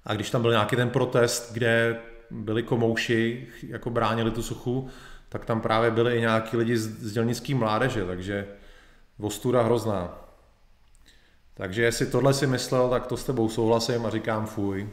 [0.04, 4.88] A když tam byl nějaký ten protest, kde byli komouši, jako bránili tu suchu,
[5.28, 8.46] tak tam právě byli i nějaký lidi z, z dělnický mládeže, takže
[9.20, 10.18] ostuda hrozná.
[11.54, 14.88] Takže jestli tohle si myslel, tak to s tebou souhlasím a říkám fuj.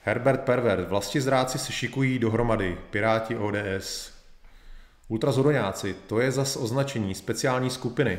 [0.00, 4.12] Herbert Pervert, vlasti zráci se šikují dohromady, Piráti ODS.
[5.08, 8.18] Ultrazodoňáci, to je zas označení speciální skupiny.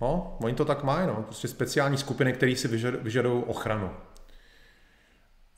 [0.00, 2.68] No, oni to tak mají, no, prostě speciální skupiny, které si
[3.02, 3.90] vyžadují ochranu.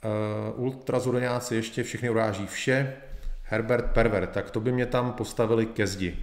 [0.04, 2.96] Uh, ultrazodoňáci ještě všechny uráží vše,
[3.42, 6.18] Herbert Perver, tak to by mě tam postavili ke zdi.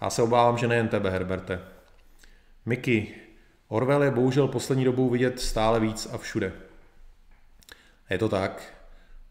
[0.00, 1.60] Já se obávám, že nejen tebe, Herberte.
[2.66, 3.14] Miky,
[3.68, 6.52] Orwell je bohužel poslední dobou vidět stále víc a všude.
[8.10, 8.62] Je to tak.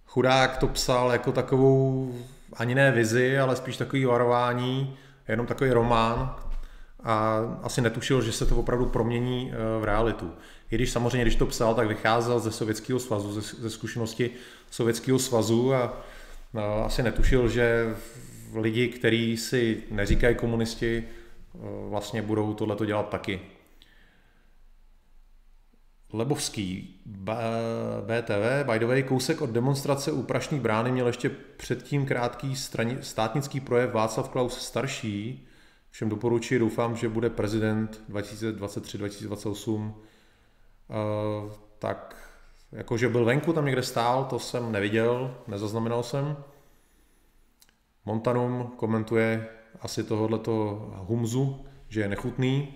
[0.05, 2.13] Chudák to psal jako takovou
[2.53, 6.35] ani ne vizi, ale spíš takový varování, jenom takový román
[7.03, 10.33] a asi netušil, že se to opravdu promění eh, v realitu.
[10.71, 14.31] I když samozřejmě, když to psal, tak vycházel ze Sovětského svazu, ze, ze zkušenosti
[14.71, 15.93] Sovětského svazu a
[16.53, 17.95] No, asi netušil, že
[18.53, 21.03] lidi, kteří si neříkají komunisti,
[21.89, 23.41] vlastně budou tohleto dělat taky.
[26.13, 26.99] Lebovský,
[28.01, 32.97] BTV, by the way, kousek od demonstrace u Prašní brány měl ještě předtím krátký strani,
[33.01, 35.47] státnický projev Václav Klaus starší.
[35.89, 39.81] Všem doporučuji, doufám, že bude prezident 2023-2028.
[39.81, 39.93] Uh,
[40.89, 42.29] eh, tak
[42.71, 46.37] jakože byl venku, tam někde stál, to jsem neviděl, nezaznamenal jsem.
[48.05, 49.47] Montanum komentuje
[49.81, 50.53] asi tohohleto
[50.95, 52.73] humzu, že je nechutný.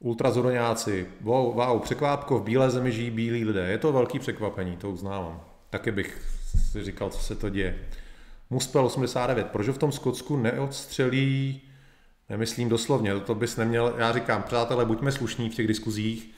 [0.00, 3.68] Ultrazodoňáci, wow, wow, překvápko, v bílé zemi žijí bílí lidé.
[3.68, 5.40] Je to velký překvapení, to uznávám.
[5.70, 6.22] Taky bych
[6.70, 7.78] si říkal, co se to děje.
[8.50, 11.60] Muspel 89, proč v tom Skotsku neodstřelí,
[12.28, 16.30] nemyslím doslovně, to bys neměl, já říkám, přátelé, buďme slušní v těch diskuzích,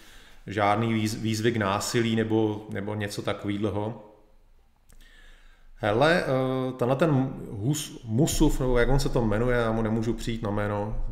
[0.46, 4.04] žádný výz, výzvy k násilí nebo, nebo něco takového.
[5.74, 10.14] Hele, eh, tenhle ten Hus, Musuf, nebo jak on se to jmenuje, já mu nemůžu
[10.14, 11.04] přijít na jméno.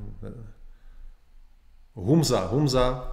[1.96, 3.12] Humza, Humza.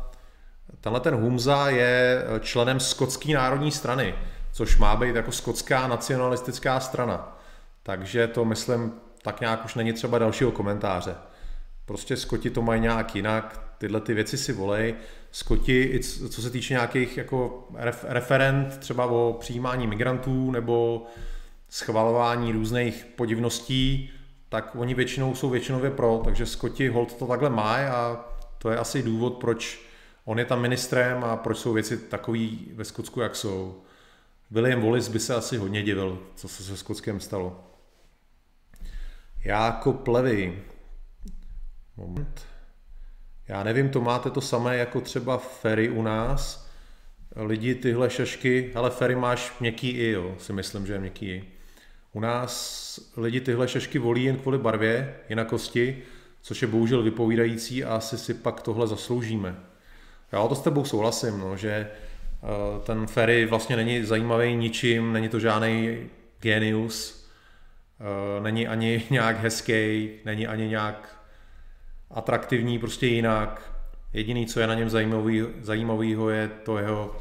[0.82, 4.16] Tenhle ten Humza je členem skotské národní strany,
[4.52, 7.38] což má být jako skotská nacionalistická strana.
[7.84, 11.16] Takže to myslím, tak nějak už není třeba dalšího komentáře.
[11.86, 14.96] Prostě Skoti to mají nějak jinak, tyhle ty věci si volej.
[15.32, 17.68] Skoti, co se týče nějakých jako
[18.04, 21.06] referent třeba o přijímání migrantů nebo
[21.70, 24.10] schvalování různých podivností,
[24.50, 28.33] tak oni většinou jsou většinově pro, takže Skoti hold to takhle má a
[28.64, 29.82] to je asi důvod, proč
[30.26, 33.82] on je tam ministrem a proč jsou věci takový ve Skotsku, jak jsou.
[34.52, 37.64] William Wallis by se asi hodně divil, co se se Skotskem stalo.
[39.44, 40.64] Jako plevy.
[41.98, 42.46] Moment.
[43.48, 46.70] Já nevím, to máte to samé jako třeba Ferry u nás.
[47.36, 51.44] Lidi tyhle šašky, ale Ferry máš měkký i, jo, si myslím, že je měkký i.
[52.14, 56.04] U nás lidi tyhle šašky volí jen kvůli barvě, jinakosti,
[56.44, 59.56] což je bohužel vypovídající a asi si pak tohle zasloužíme.
[60.32, 61.90] Já to s tebou souhlasím, no, že eh,
[62.86, 65.98] ten Ferry vlastně není zajímavý ničím, není to žádný
[66.40, 67.28] genius,
[68.00, 71.20] eh, není ani nějak hezký, není ani nějak
[72.12, 73.74] atraktivní, prostě jinak.
[74.14, 77.16] Jediný, co je na něm zajímavý, zajímavýho, je to jeho,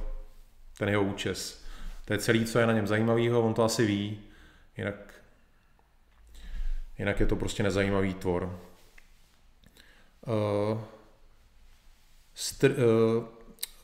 [0.78, 1.64] ten jeho účes.
[2.04, 4.20] To je celý, co je na něm zajímavýho, on to asi ví,
[4.76, 5.14] jinak,
[6.98, 8.71] jinak je to prostě nezajímavý tvor.
[10.26, 10.80] Uh,
[12.34, 13.24] str, uh,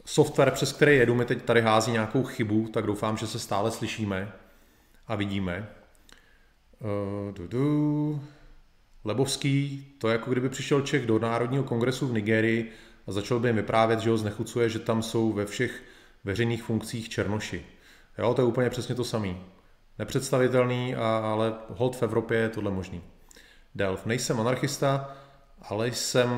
[0.05, 3.71] software, přes který jedu, mi teď tady hází nějakou chybu, tak doufám, že se stále
[3.71, 4.33] slyšíme
[5.07, 5.69] a vidíme.
[6.81, 8.23] Uh, du, du.
[9.05, 12.73] Lebovský, to je jako kdyby přišel Čech do Národního kongresu v Nigerii
[13.07, 15.83] a začal by jim vyprávět, že ho znechucuje, že tam jsou ve všech
[16.25, 17.67] veřejných funkcích černoši.
[18.19, 19.35] Jo, to je úplně přesně to samé.
[19.99, 23.03] Nepředstavitelný, a, ale hold v Evropě je tohle možný.
[23.75, 25.17] Delf, nejsem anarchista,
[25.63, 26.29] ale jsem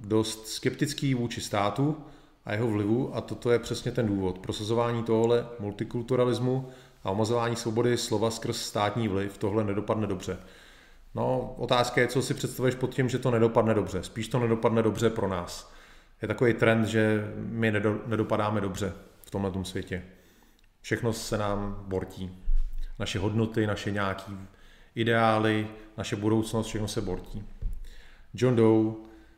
[0.00, 1.96] dost skeptický vůči státu
[2.44, 4.38] a jeho vlivu a toto je přesně ten důvod.
[4.38, 6.68] Prosazování tohle multikulturalismu
[7.04, 10.38] a omazování svobody slova skrz státní vliv, tohle nedopadne dobře.
[11.14, 14.02] No, otázka je, co si představuješ pod tím, že to nedopadne dobře.
[14.02, 15.72] Spíš to nedopadne dobře pro nás.
[16.22, 17.72] Je takový trend, že my
[18.06, 18.92] nedopadáme dobře
[19.22, 20.04] v tomhle světě.
[20.80, 22.30] Všechno se nám bortí.
[22.98, 24.38] Naše hodnoty, naše nějaký
[24.94, 25.68] ideály,
[25.98, 27.44] naše budoucnost, všechno se bortí.
[28.34, 28.94] John Doe,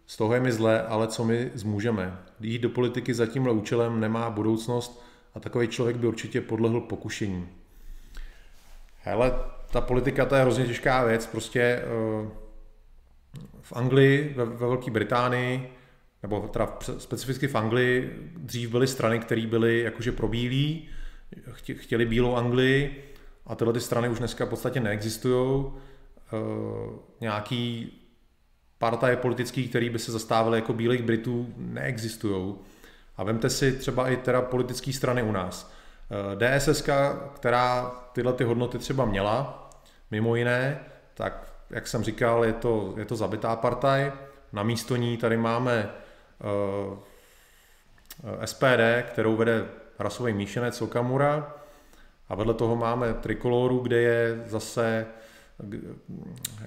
[0.07, 2.19] z toho je mi zle, ale co my zmůžeme?
[2.41, 7.49] Jít do politiky za tímhle účelem nemá budoucnost a takový člověk by určitě podlehl pokušení.
[9.03, 9.35] Hele,
[9.71, 11.27] ta politika to je hrozně těžká věc.
[11.27, 12.29] Prostě eh,
[13.61, 15.73] v Anglii, ve, ve Velké Británii,
[16.23, 20.89] nebo teda specificky v Anglii, dřív byly strany, které byly jakože pro bílí,
[21.73, 23.05] chtěli bílou Anglii
[23.47, 25.65] a tyhle ty strany už dneska v podstatě neexistují.
[26.33, 27.93] Eh, nějaký
[28.83, 32.55] partaje politický, který by se zastávali jako bílých Britů, neexistují.
[33.16, 35.73] A vemte si třeba i teda politické strany u nás.
[36.11, 36.88] Eh, DSS,
[37.35, 39.71] která tyhle ty hodnoty třeba měla,
[40.11, 40.81] Mimo jiné,
[41.14, 44.12] tak jak jsem říkal, je to, je to zabitá partaj.
[44.53, 45.90] Na místo ní tady máme
[46.90, 46.99] uh,
[48.42, 49.64] eh, SPD, kterou vede
[49.99, 51.55] rasový míšenec Okamura
[52.29, 55.07] a vedle toho máme Trikoloru, kde je zase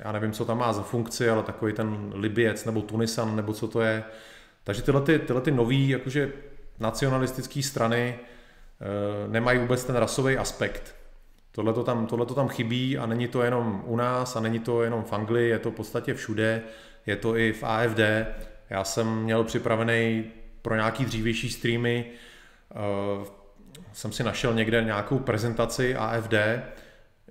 [0.04, 3.68] já nevím, co tam má za funkci, ale takový ten Libiec nebo Tunisan, nebo co
[3.68, 4.04] to je.
[4.64, 6.32] Takže tyhle, ty, tyhle ty nový, jakože
[6.80, 10.96] nacionalistické strany e, nemají vůbec ten rasový aspekt.
[11.52, 14.84] Tohle to tam, tohleto tam chybí a není to jenom u nás a není to
[14.84, 16.62] jenom v Anglii, je to v podstatě všude,
[17.06, 18.00] je to i v AFD.
[18.70, 20.24] Já jsem měl připravený
[20.62, 22.06] pro nějaký dřívější streamy,
[23.20, 23.28] uh,
[23.94, 26.34] jsem si našel někde nějakou prezentaci AFD,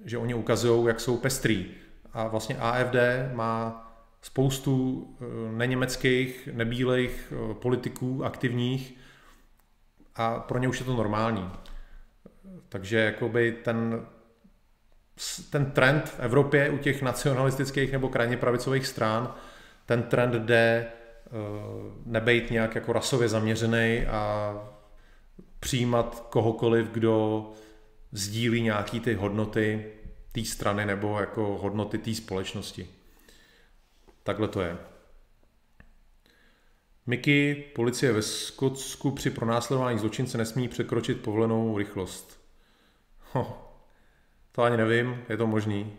[0.04, 1.66] že oni ukazují, jak jsou pestrý.
[2.12, 2.96] A vlastně AFD
[3.32, 3.80] má
[4.22, 8.94] spoustu uh, neněmeckých, nebílejch uh, politiků aktivních
[10.16, 11.50] a pro ně už je to normální.
[12.68, 14.06] Takže jakoby ten,
[15.50, 19.34] ten trend v Evropě u těch nacionalistických nebo krajně pravicových stran,
[19.86, 21.30] ten trend jde eh,
[22.06, 24.54] nebejt nějak jako rasově zaměřený a
[25.60, 27.46] přijímat kohokoliv, kdo
[28.14, 29.92] sdílí nějaký ty hodnoty
[30.32, 32.88] té strany nebo jako hodnoty té společnosti.
[34.22, 34.76] Takhle to je.
[37.06, 42.40] Mickey, policie ve Skotsku při pronásledování zločince nesmí překročit povolenou rychlost.
[43.32, 43.72] Ho,
[44.52, 45.92] to ani nevím, je to možný.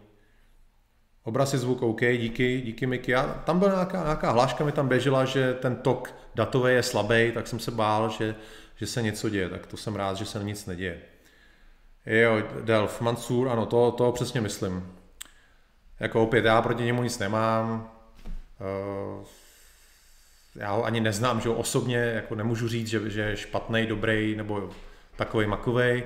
[1.24, 3.12] Obraz je zvuk OK, díky, díky Mickey.
[3.12, 7.32] Já, tam byla nějaká, nějaká hláška, mi tam běžela, že ten tok datový je slabý,
[7.32, 8.36] tak jsem se bál, že,
[8.76, 11.02] že se něco děje, tak to jsem rád, že se nic neděje.
[12.06, 14.92] Jo, Delf, Mansur, ano, to, to přesně myslím.
[16.00, 17.92] Jako opět, já proti němu nic nemám.
[19.20, 19.26] Uh,
[20.56, 24.36] já ho ani neznám, že ho osobně jako nemůžu říct, že, že je špatný, dobrý
[24.36, 24.70] nebo
[25.16, 26.04] takový makovej.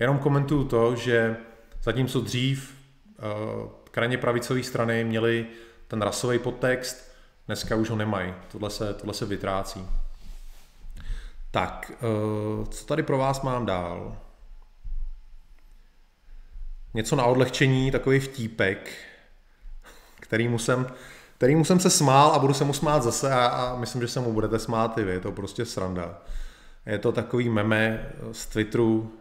[0.00, 1.36] Jenom komentuju to, že
[1.82, 2.74] zatímco dřív
[3.18, 5.46] uh, krajně pravicové strany měli
[5.88, 7.12] ten rasový podtext,
[7.46, 8.34] dneska už ho nemají.
[8.52, 9.86] Tohle se, tohle se vytrácí.
[11.50, 11.92] Tak,
[12.58, 14.16] uh, co tady pro vás mám dál?
[16.96, 18.92] Něco na odlehčení, takový vtípek,
[20.20, 20.86] který musím
[21.38, 24.20] kterýmu jsem se smál a budu se mu smát zase a, a myslím, že se
[24.20, 26.18] mu budete smát i vy, je to prostě sranda.
[26.86, 29.12] Je to takový meme z Twitteru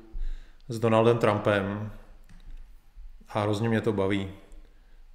[0.70, 1.92] s Donaldem Trumpem
[3.30, 4.32] a hrozně mě to baví.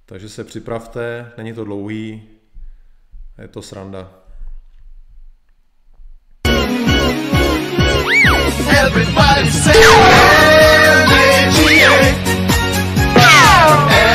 [0.05, 2.23] Takže se připravte, není to dlouhý,
[3.41, 4.11] je to sranda.
[8.85, 10.31] Everybody say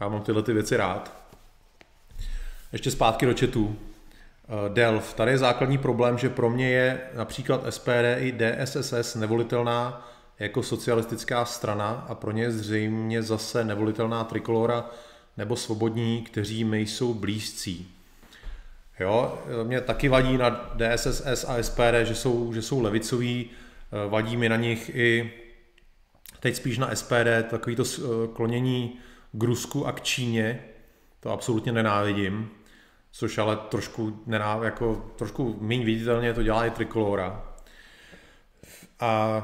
[0.00, 1.12] Já mám tyhle ty věci rád.
[2.72, 3.76] Ještě zpátky do chatu.
[4.48, 5.14] Eh, Delf.
[5.14, 10.08] Tady je základní problém, že pro mě je například SPD i DSSS nevolitelná
[10.38, 14.90] jako socialistická strana a pro ně je zřejmě zase nevolitelná trikolora
[15.36, 17.88] nebo svobodní, kteří mi jsou blízcí.
[19.00, 24.36] Jo, mě taky vadí na DSSS a SPD, že jsou, že jsou levicoví, eh, vadí
[24.36, 25.32] mi na nich i
[26.40, 28.98] teď spíš na SPD, takový to eh, klonění
[29.32, 30.64] k Rusku a k Číně,
[31.20, 32.50] to absolutně nenávidím,
[33.10, 37.44] což ale trošku, nená, jako, trošku méně viditelně to dělá i Trikolora.
[39.00, 39.42] A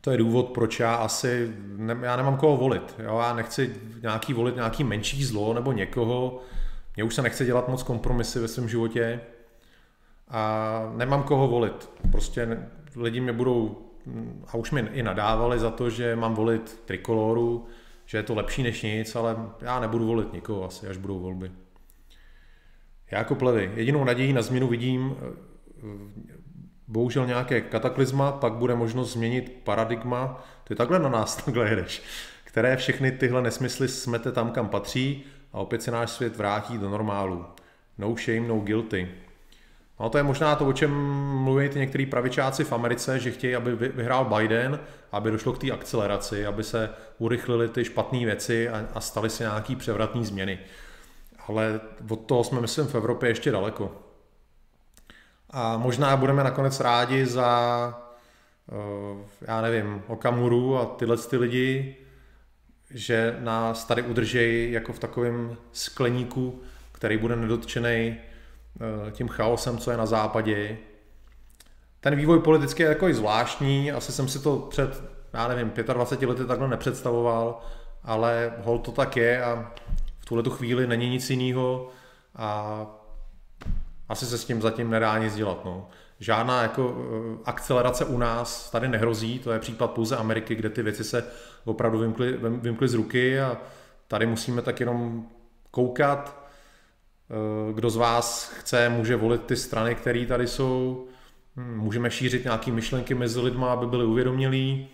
[0.00, 2.94] to je důvod, proč já asi, ne, já nemám koho volit.
[2.98, 3.18] Jo?
[3.18, 6.40] Já nechci nějaký volit nějaký menší zlo nebo někoho.
[6.96, 9.20] Mně už se nechce dělat moc kompromisy ve svém životě
[10.28, 11.90] a nemám koho volit.
[12.12, 13.86] Prostě lidi mě budou,
[14.48, 17.66] a už mi i nadávali za to, že mám volit trikoloru,
[18.12, 21.50] že je to lepší než nic, ale já nebudu volit nikoho asi, až budou volby.
[23.10, 23.72] Jako plevy.
[23.74, 25.16] Jedinou naději na změnu vidím
[26.88, 32.02] bohužel nějaké kataklizma, pak bude možnost změnit paradigma, ty takhle na nás takhle jedeš,
[32.44, 36.90] které všechny tyhle nesmysly smete tam, kam patří a opět se náš svět vrátí do
[36.90, 37.46] normálu.
[37.98, 39.08] No shame, no guilty.
[40.02, 40.90] No to je možná to, o čem
[41.42, 44.80] mluví ty některý pravičáci v Americe, že chtějí, aby vyhrál Biden,
[45.12, 49.42] aby došlo k té akceleraci, aby se urychlily ty špatné věci a, a staly se
[49.42, 50.58] nějaký převratné změny.
[51.48, 53.92] Ale od toho jsme, myslím, v Evropě ještě daleko.
[55.50, 57.94] A možná budeme nakonec rádi za,
[58.72, 61.96] eh, já nevím, Okamuru a tyhle ty lidi,
[62.90, 68.16] že nás tady udržejí jako v takovém skleníku, který bude nedotčený
[69.10, 70.78] tím chaosem, co je na západě.
[72.00, 75.02] Ten vývoj politický je takový zvláštní, asi jsem si to před,
[75.32, 77.60] já nevím, 25 lety takhle nepředstavoval,
[78.04, 79.72] ale hol to tak je a
[80.18, 81.88] v tuhle chvíli není nic jiného
[82.36, 82.86] a
[84.08, 85.64] asi se s tím zatím nedá nic dělat.
[85.64, 85.88] No.
[86.20, 90.82] Žádná jako eh, akcelerace u nás tady nehrozí, to je případ pouze Ameriky, kde ty
[90.82, 91.24] věci se
[91.64, 93.56] opravdu vymkly, vymkly z ruky a
[94.08, 95.26] tady musíme tak jenom
[95.70, 96.41] koukat, eh,
[97.72, 101.06] kdo z vás chce, může volit ty strany, které tady jsou,
[101.56, 104.88] hm, můžeme šířit nějaké myšlenky mezi lidma, aby byli uvědomělí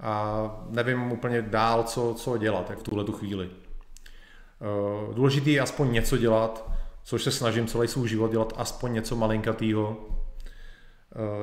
[0.00, 3.48] a nevím úplně dál, co, co dělat jak v tuhle tu chvíli.
[3.50, 6.70] Eh, důležitý je aspoň něco dělat,
[7.04, 9.96] což se snažím celý svůj život dělat aspoň něco malinkatýho.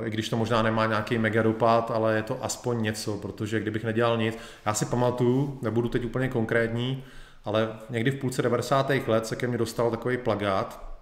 [0.05, 3.83] i když to možná nemá nějaký mega dopad, ale je to aspoň něco, protože kdybych
[3.83, 7.03] nedělal nic, já si pamatuju, nebudu teď úplně konkrétní,
[7.43, 8.89] ale někdy v půlce 90.
[9.07, 10.97] let se ke mně dostal takový plagát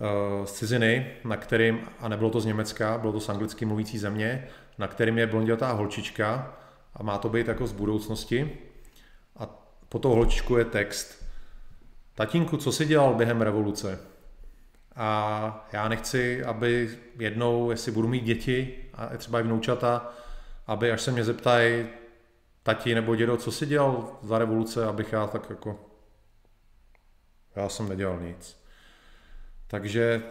[0.00, 3.98] eh, z ciziny, na kterým, a nebylo to z Německa, bylo to z anglicky mluvící
[3.98, 4.48] země,
[4.78, 6.56] na kterým je blondětá holčička
[6.94, 8.58] a má to být jako z budoucnosti.
[9.36, 9.48] A
[9.88, 11.24] po tou holčičku je text.
[12.14, 13.98] Tatínku, co jsi dělal během revoluce?
[14.96, 20.12] A já nechci, aby jednou, jestli budu mít děti a třeba i vnoučata,
[20.66, 21.86] aby až se mě zeptají,
[22.62, 25.80] tati nebo dědo, co jsi dělal za revoluce, abych já tak jako...
[27.56, 28.62] Já jsem nedělal nic.
[29.66, 30.22] Takže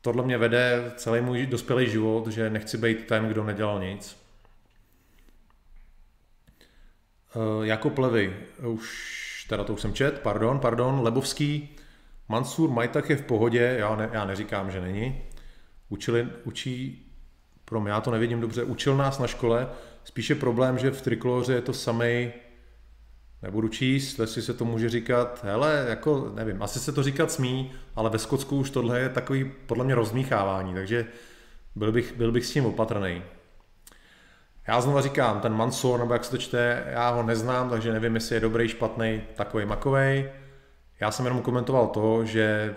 [0.00, 4.24] tohle mě vede celý můj dospělý život, že nechci být ten, kdo nedělal nic.
[7.34, 11.76] Uh, Jakob Levy, už, teda to už jsem čet, pardon, pardon, Lebovský,
[12.28, 15.22] Mansur Majtak je v pohodě, já, ne, já neříkám, že není.
[15.88, 17.06] Učili, učí,
[17.64, 19.68] pro mě, já to nevidím dobře, učil nás na škole,
[20.04, 22.32] spíše problém, že v trikloře je to samej,
[23.42, 27.72] nebudu číst, jestli se to může říkat, hele, jako, nevím, asi se to říkat smí,
[27.96, 31.06] ale ve Skotsku už tohle je takový, podle mě, rozmíchávání, takže
[31.74, 33.22] byl bych, byl bych s tím opatrný.
[34.68, 38.14] Já znovu říkám, ten Mansur, nebo jak se to čte, já ho neznám, takže nevím,
[38.14, 40.30] jestli je dobrý, špatný, takový makovej.
[41.00, 42.74] Já jsem jenom komentoval to, že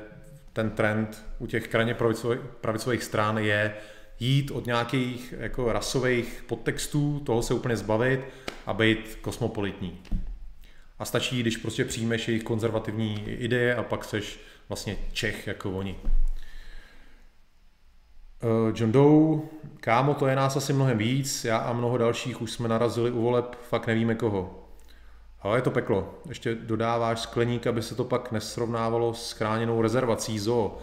[0.54, 3.74] ten trend u těch krajně pravicových, pravicových stran je
[4.20, 8.20] jít od nějakých jako rasových podtextů, toho se úplně zbavit
[8.66, 10.02] a být kosmopolitní.
[11.00, 14.40] A stačí, když prostě přijmeš jejich konzervativní ideje a pak seš
[14.70, 15.96] vlastně Čech jako oni.
[18.42, 19.40] Eh, John Doe,
[19.80, 23.22] kámo, to je nás asi mnohem víc, já a mnoho dalších už jsme narazili u
[23.22, 24.64] voleb, fakt nevíme koho.
[25.42, 26.14] Ale je to peklo.
[26.30, 30.78] Ještě dodáváš skleník, aby se to pak nesrovnávalo s chráněnou rezervací zoo.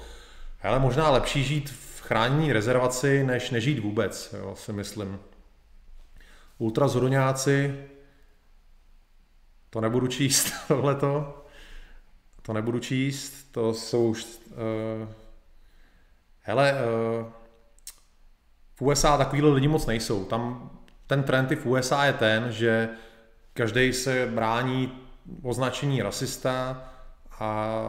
[0.63, 5.19] Ale možná lepší žít v chránění rezervaci, než nežít vůbec, jo, si myslím.
[6.59, 7.85] Ultrazhodoňáci,
[9.71, 11.45] to nebudu číst, tohleto.
[12.43, 14.27] To nebudu číst, to jsou už...
[14.51, 15.09] Uh,
[16.41, 17.27] hele, uh,
[18.75, 20.25] v USA takovýhle lidi moc nejsou.
[20.25, 20.71] Tam
[21.07, 22.89] ten trend v USA je ten, že
[23.55, 24.93] každý se brání
[25.43, 26.85] označení rasista
[27.41, 27.81] a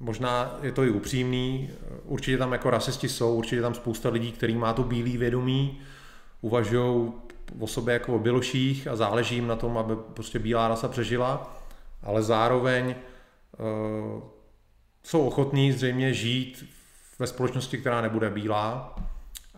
[0.00, 1.70] možná je to i upřímný,
[2.04, 5.80] určitě tam jako rasisti jsou, určitě tam spousta lidí, který má to bílý vědomí,
[6.40, 7.12] uvažují
[7.58, 11.60] o sobě jako o běloších a záleží jim na tom, aby prostě bílá rasa přežila,
[12.02, 14.22] ale zároveň uh,
[15.02, 16.64] jsou ochotní zřejmě žít
[17.18, 18.96] ve společnosti, která nebude bílá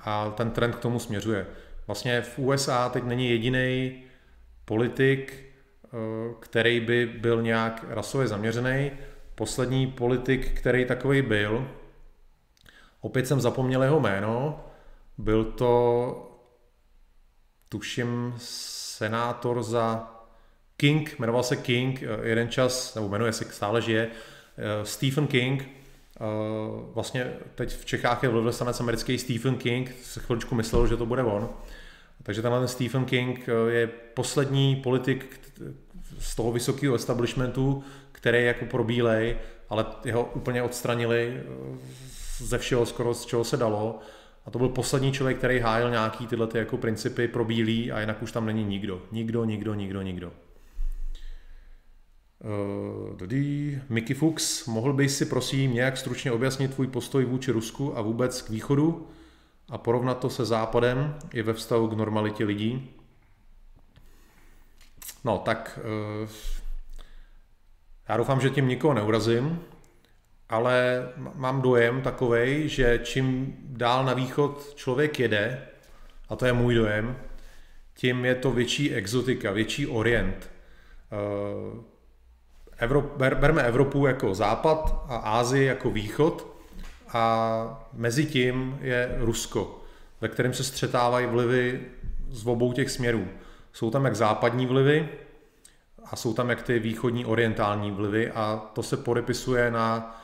[0.05, 1.47] a ten trend k tomu směřuje.
[1.87, 4.03] Vlastně v USA teď není jediný
[4.65, 5.45] politik,
[5.85, 5.89] eh,
[6.41, 8.91] který by byl nějak rasově zaměřený.
[9.43, 11.69] Poslední politik, který takový byl,
[13.01, 14.65] opět jsem zapomněl jeho jméno,
[15.19, 16.39] byl to,
[17.69, 20.11] tuším, senátor za
[20.77, 25.69] King, jmenoval se King, eh, jeden čas, nebo jmenuje se, stále žije, eh, Stephen King,
[26.95, 31.23] vlastně teď v Čechách je vlivlesanec americký Stephen King, se chviličku myslel, že to bude
[31.23, 31.49] on,
[32.23, 35.41] takže tenhle Stephen King eh, je poslední politik
[36.19, 37.85] z toho vysokého establishmentu,
[38.23, 39.37] který jako probílej,
[39.69, 41.79] ale jeho úplně odstranili eh,
[42.39, 43.99] ze všeho skoro, z čeho se dalo.
[44.47, 48.01] A to byl poslední člověk, který hájil nějaký tyhle ty jako principy pro bílý a
[48.01, 49.03] jinak už tam není nikdo.
[49.13, 50.33] Nikdo, nikdo, nikdo, nikdo.
[53.21, 53.29] Uh,
[53.89, 58.43] Mickey Fuchs, mohl bys si prosím nějak stručně objasnit tvůj postoj vůči Rusku a vůbec
[58.43, 59.09] k východu?
[59.73, 62.91] a porovnat to se západem i ve vztahu k normalitě lidí.
[65.25, 66.29] No, tak eh,
[68.09, 69.61] já doufám, že tím nikoho neurazím,
[70.49, 75.63] ale mám dojem takový, že čím dál na východ člověk jede,
[76.29, 77.17] a to je můj dojem,
[77.95, 80.51] tím je to větší exotika, větší orient.
[81.13, 81.83] Eh,
[82.77, 86.57] Evrop, ber, berme Evropu jako západ a Ázii jako východ
[87.09, 89.81] a mezi tím je Rusko,
[90.21, 91.81] ve kterém se střetávají vlivy
[92.29, 93.29] z obou těch směrů.
[93.73, 95.09] Jsou tam jak západní vlivy
[96.11, 100.17] a jsou tam jak ty východní orientální vlivy a to se podepisuje na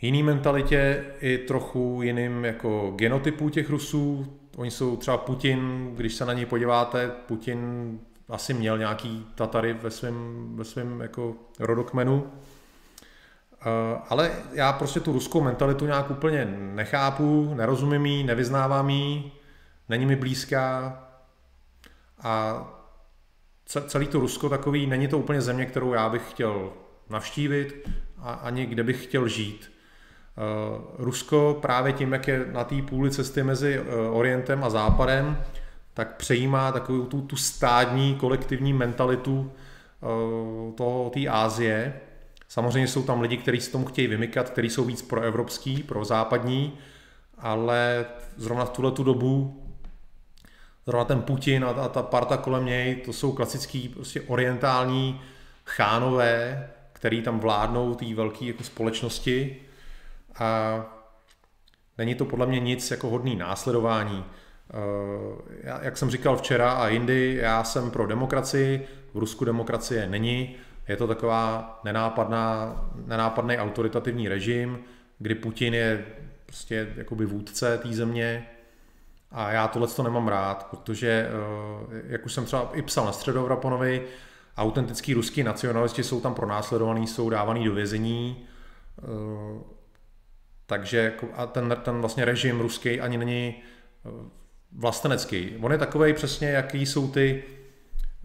[0.00, 4.26] jiný mentalitě i trochu jiným jako genotypu těch Rusů.
[4.56, 9.90] Oni jsou třeba Putin, když se na něj podíváte, Putin asi měl nějaký Tatary ve
[9.90, 12.30] svém ve svém jako rodokmenu,
[13.60, 16.44] Eh, ale já prostě tu ruskou mentalitu nějak úplně
[16.74, 19.32] nechápu, nerozumím jí, nevyznávám jí,
[19.88, 20.98] není mi blízká
[22.22, 22.64] a
[23.86, 26.72] celý to Rusko takový, není to úplně země, kterou já bych chtěl
[27.10, 29.72] navštívit a ani kde bych chtěl žít.
[30.98, 35.42] Rusko právě tím, jak je na té půli cesty mezi Orientem a Západem,
[35.94, 39.52] tak přejímá takovou tu, tu stádní kolektivní mentalitu
[40.74, 42.00] toho, té Ázie.
[42.48, 46.78] Samozřejmě jsou tam lidi, kteří se tomu chtějí vymykat, kteří jsou víc proevropský, pro západní,
[47.38, 48.06] ale
[48.36, 49.62] zrovna v tuhle tu dobu
[50.86, 55.20] zrovna ten Putin a, a ta parta kolem něj, to jsou klasický prostě orientální
[55.64, 59.56] chánové, který tam vládnou té velké jako společnosti.
[60.38, 60.80] A
[61.98, 64.24] není to podle mě nic jako hodný následování.
[64.24, 70.06] Eh, já, jak jsem říkal včera a jindy, já jsem pro demokracii, v Rusku demokracie
[70.06, 70.56] není,
[70.88, 72.76] je to taková nenápadná,
[73.06, 74.78] nenápadný autoritativní režim,
[75.18, 76.04] kdy Putin je
[76.46, 78.46] prostě jakoby vůdce té země
[79.32, 81.28] a já tohle to nemám rád, protože,
[81.90, 84.06] eh, jak už jsem třeba i psal na Středoevroponovi,
[84.56, 88.46] autentický ruský nacionalisti jsou tam pronásledovaní, jsou dávaný do vězení,
[88.98, 89.02] eh,
[90.66, 93.54] takže jako, a ten, ten vlastně režim ruský ani není
[94.06, 94.10] eh,
[94.72, 95.56] vlastenecký.
[95.60, 97.44] On je takový přesně, jaký jsou ty,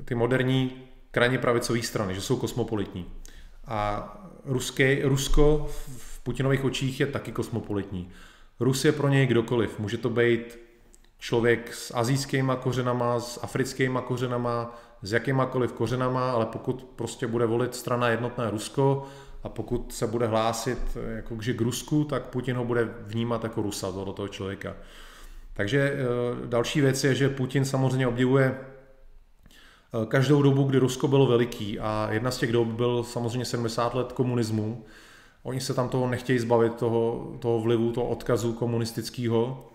[0.05, 0.81] ty moderní
[1.11, 3.05] krajně pravicové strany, že jsou kosmopolitní.
[3.67, 4.11] A
[4.45, 8.09] ruské, Rusko v Putinových očích je taky kosmopolitní.
[8.59, 9.79] Rus je pro něj kdokoliv.
[9.79, 10.64] Může to být
[11.19, 17.75] člověk s azijskýma kořenama, s africkýma kořenama, s jakýmakoliv kořenama, ale pokud prostě bude volit
[17.75, 19.05] strana jednotné Rusko
[19.43, 23.91] a pokud se bude hlásit jako k Rusku, tak Putin ho bude vnímat jako Rusa,
[23.91, 24.75] do toho člověka.
[25.53, 31.25] Takže eh, další věc je, že Putin samozřejmě obdivuje eh, každou dobu, kdy Rusko bylo
[31.25, 34.85] veliký a jedna z těch dob byl samozřejmě 70 let komunismu.
[35.43, 39.71] Oni se tam toho nechtějí zbavit, toho, toho vlivu, toho odkazu komunistického.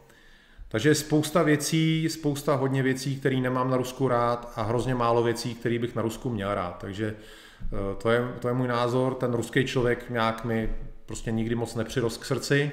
[0.72, 5.54] Takže spousta věcí, spousta hodně věcí, které nemám na Rusku rád a hrozně málo věcí,
[5.54, 6.78] které bych na Rusku měl rád.
[6.78, 7.16] Takže
[7.62, 9.14] eh, to je, to je můj názor.
[9.14, 12.72] Ten ruský člověk nějak mi prostě nikdy moc nepřirost k srdci.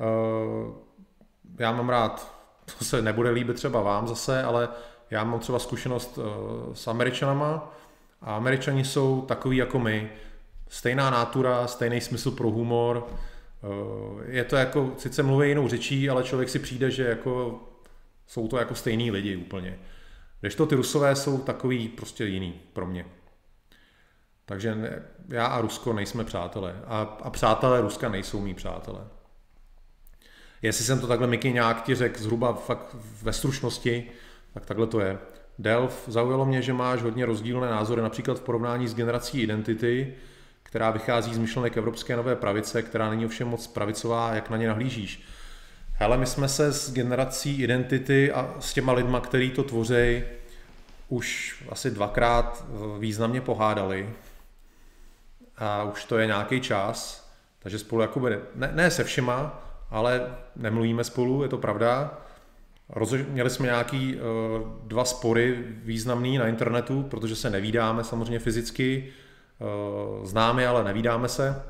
[0.00, 0.72] Eh,
[1.58, 2.34] já mám rád,
[2.78, 4.68] to se nebude líbit třeba vám zase, ale
[5.10, 7.74] já mám třeba zkušenost eh, s Američanama
[8.22, 10.10] a Američani jsou takový jako my.
[10.68, 13.06] Stejná nátura, stejný smysl pro humor,
[14.26, 17.62] je to jako, sice mluví jinou řečí, ale člověk si přijde, že jako
[18.26, 19.78] jsou to jako stejní lidi úplně.
[20.40, 23.06] Když to ty rusové jsou takový prostě jiný pro mě.
[24.46, 26.82] Takže ne, já a Rusko nejsme přátelé.
[26.86, 29.00] A, a přátelé Ruska nejsou mý přátelé.
[30.62, 34.10] Jestli jsem to takhle Miky nějak ti řekl zhruba fakt ve stručnosti,
[34.54, 35.18] tak takhle to je.
[35.58, 40.14] Delf, zaujalo mě, že máš hodně rozdílné názory, například v porovnání s generací identity,
[40.74, 44.68] která vychází z myšlenek Evropské nové pravice, která není ovšem moc pravicová, jak na ně
[44.68, 45.22] nahlížíš.
[45.92, 50.22] Hele, my jsme se s generací identity a s těma lidma, který to tvoří,
[51.08, 52.64] už asi dvakrát
[52.98, 54.10] významně pohádali.
[55.56, 61.04] A už to je nějaký čas, takže spolu jakoby, ne, ne se všema, ale nemluvíme
[61.04, 62.18] spolu, je to pravda.
[62.88, 64.20] Roze, měli jsme nějaký uh,
[64.82, 69.12] dva spory významný na internetu, protože se nevídáme samozřejmě fyzicky,
[70.24, 71.62] známe, ale nevídáme se.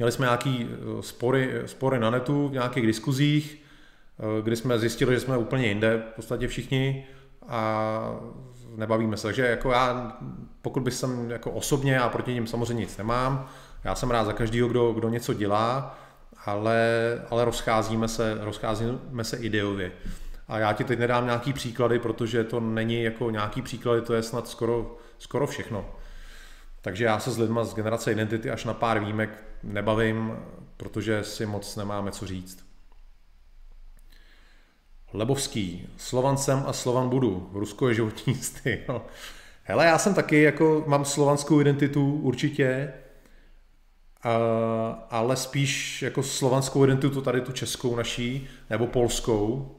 [0.00, 3.62] Měli jsme nějaký eh, spory, spory na netu v nějakých diskuzích,
[4.18, 7.06] eh, kdy jsme zjistili, že jsme úplně jinde, v podstatě všichni
[7.48, 8.20] a
[8.76, 9.22] nebavíme se.
[9.22, 10.16] Takže jako já,
[10.62, 13.48] pokud bych jsem jako osobně, a proti ním samozřejmě nic nemám,
[13.84, 15.98] já jsem rád za každého, kdo, kdo něco dělá,
[16.44, 16.78] ale,
[17.30, 19.92] ale rozcházíme se, rozcházíme se ideově.
[20.48, 24.22] A já ti teď nedám nějaký příklady, protože to není jako nějaký příklady, to je
[24.22, 25.99] snad skoro, skoro všechno.
[26.82, 30.36] Takže já se s lidma z generace identity až na pár výjimek nebavím,
[30.76, 32.64] protože si moc nemáme co říct.
[35.12, 39.02] Lebovský, Slovan jsem a Slovan budu, Rusko je životní styl.
[39.62, 42.92] Hele, já jsem taky, jako mám slovanskou identitu určitě,
[45.10, 49.76] ale spíš jako slovanskou identitu, tady tu českou naší, nebo polskou,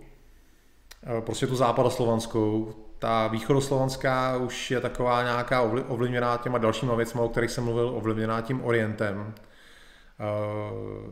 [1.20, 7.52] prostě tu západoslovanskou, ta východoslovanská už je taková nějaká ovlivněná těma dalšíma věcmi, o kterých
[7.52, 9.34] jsem mluvil, ovlivněná tím orientem.
[10.20, 11.12] Eh,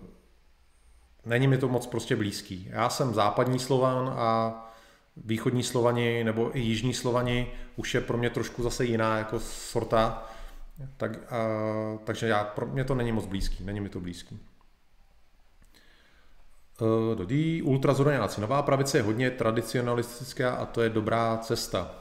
[1.25, 2.67] není mi to moc prostě blízký.
[2.71, 4.53] Já jsem západní Slovan a
[5.17, 10.29] východní Slovani nebo i jižní Slovani už je pro mě trošku zase jiná jako sorta,
[10.97, 14.39] tak, uh, takže já, pro mě to není moc blízký, není mi to blízký.
[16.81, 18.41] Eh, Dodí ultrazordináci.
[18.41, 21.91] Nová pravice je hodně tradicionalistická a to je dobrá cesta.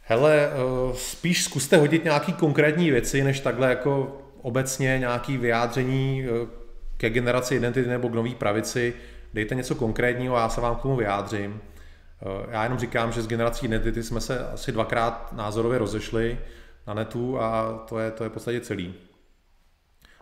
[0.00, 6.46] Hele, eh, spíš zkuste hodit nějaký konkrétní věci, než takhle jako obecně nějaký vyjádření eh,
[6.96, 8.94] ke generaci identity nebo k nový pravici.
[9.34, 11.60] Dejte něco konkrétního a já se vám k tomu vyjádřím.
[12.50, 16.38] Já jenom říkám, že s generací identity jsme se asi dvakrát názorově rozešli
[16.86, 18.94] na netu a to je, to je v podstatě celý.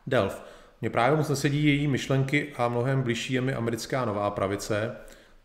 [0.06, 0.42] Delf.
[0.80, 4.96] Mně právě moc nesedí její myšlenky a mnohem blížší je mi americká nová pravice.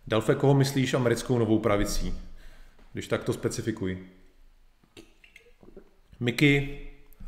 [0.07, 2.13] Delfe, koho myslíš americkou novou pravicí?
[2.93, 3.97] Když tak to specifikuj.
[6.19, 6.79] Miky,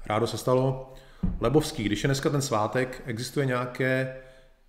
[0.05, 0.93] rádo se stalo.
[1.39, 4.17] Lebovský, když je dneska ten svátek, existuje nějaké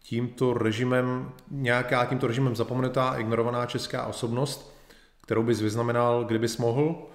[0.03, 4.74] tímto režimem, nějaká tímto režimem zapomenutá, ignorovaná česká osobnost,
[5.22, 7.07] kterou bys vyznamenal, kdybys mohl?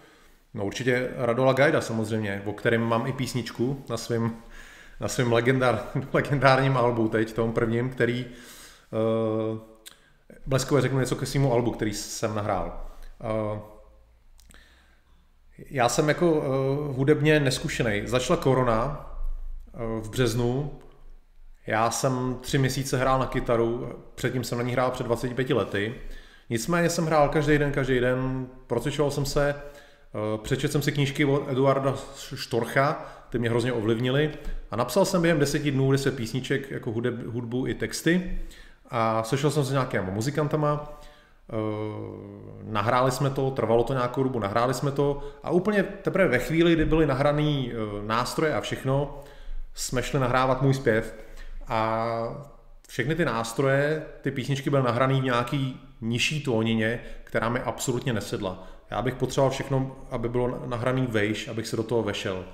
[0.53, 4.35] No určitě Radola Gajda samozřejmě, o kterém mám i písničku na svém
[4.99, 5.83] na svém legendár,
[6.13, 9.57] legendárním albu teď, tom prvním, který uh,
[10.45, 12.85] bleskově řeknu něco ke svému albu, který jsem nahrál.
[13.51, 13.59] Uh,
[15.69, 16.43] já jsem jako uh,
[16.95, 18.01] hudebně neskušený.
[18.05, 19.05] Začala korona
[19.73, 20.79] uh, v březnu.
[21.67, 25.95] Já jsem tři měsíce hrál na kytaru, předtím jsem na ní hrál před 25 lety.
[26.49, 29.55] Nicméně jsem hrál každý den, každý den, procvičoval jsem se,
[30.43, 31.95] přečetl jsem si knížky od Eduarda
[32.35, 34.31] Štorcha, ty mě hrozně ovlivnily.
[34.71, 38.39] A napsal jsem během deseti dnů deset písniček, jako hudeb, hudbu i texty.
[38.89, 40.99] A sešel jsem se nějakými muzikantama,
[41.53, 45.23] Uh, nahráli jsme to, trvalo to nějakou dobu, nahráli jsme to.
[45.43, 49.23] A úplně teprve ve chvíli, kdy byly nahraný uh, nástroje a všechno,
[49.73, 51.15] jsme šli nahrávat můj zpěv.
[51.67, 52.17] A
[52.87, 58.67] všechny ty nástroje, ty písničky byly nahrané v nějaký nižší tónině, která mi absolutně nesedla.
[58.91, 62.45] Já bych potřeboval všechno, aby bylo nahraný vejš, abych se do toho vešel.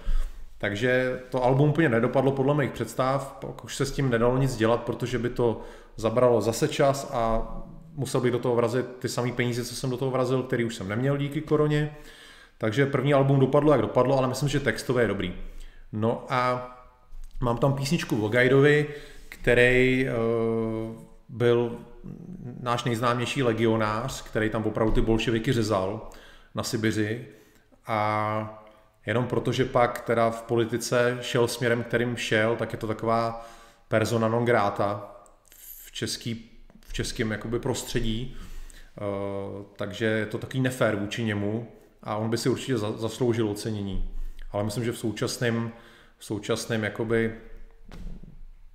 [0.66, 4.55] Takže to album úplně nedopadlo podle mých představ, pak už se s tím nedalo nic
[4.55, 5.61] dělat, protože by to
[5.95, 7.47] zabralo zase čas a
[7.93, 10.76] musel bych do toho vrazit ty samé peníze, co jsem do toho vrazil, který už
[10.76, 11.95] jsem neměl díky koroně.
[12.57, 15.34] Takže první album dopadlo, jak dopadlo, ale myslím, že textově je dobrý.
[15.91, 16.72] No a
[17.41, 18.88] mám tam písničku o Gajdovi,
[19.30, 20.95] který uh,
[21.30, 21.78] byl
[22.61, 26.09] náš nejznámější legionář, který tam opravdu ty bolševiky řezal
[26.55, 27.28] na Sibiři
[27.88, 28.64] a
[29.06, 33.49] jenom protože pak teda v politice šel směrem, kterým šel, tak je to taková
[33.88, 35.16] persona non grata
[35.58, 36.51] v, český,
[36.86, 41.72] v českém jakoby prostředí, uh, takže je to takový nefér vůči němu
[42.03, 44.10] a on by si určitě za, zasloužil ocenění.
[44.51, 45.72] Ale myslím, že v současném,
[46.18, 47.36] v současném jakoby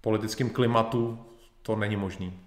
[0.01, 1.19] politickém klimatu
[1.63, 2.41] to není možný.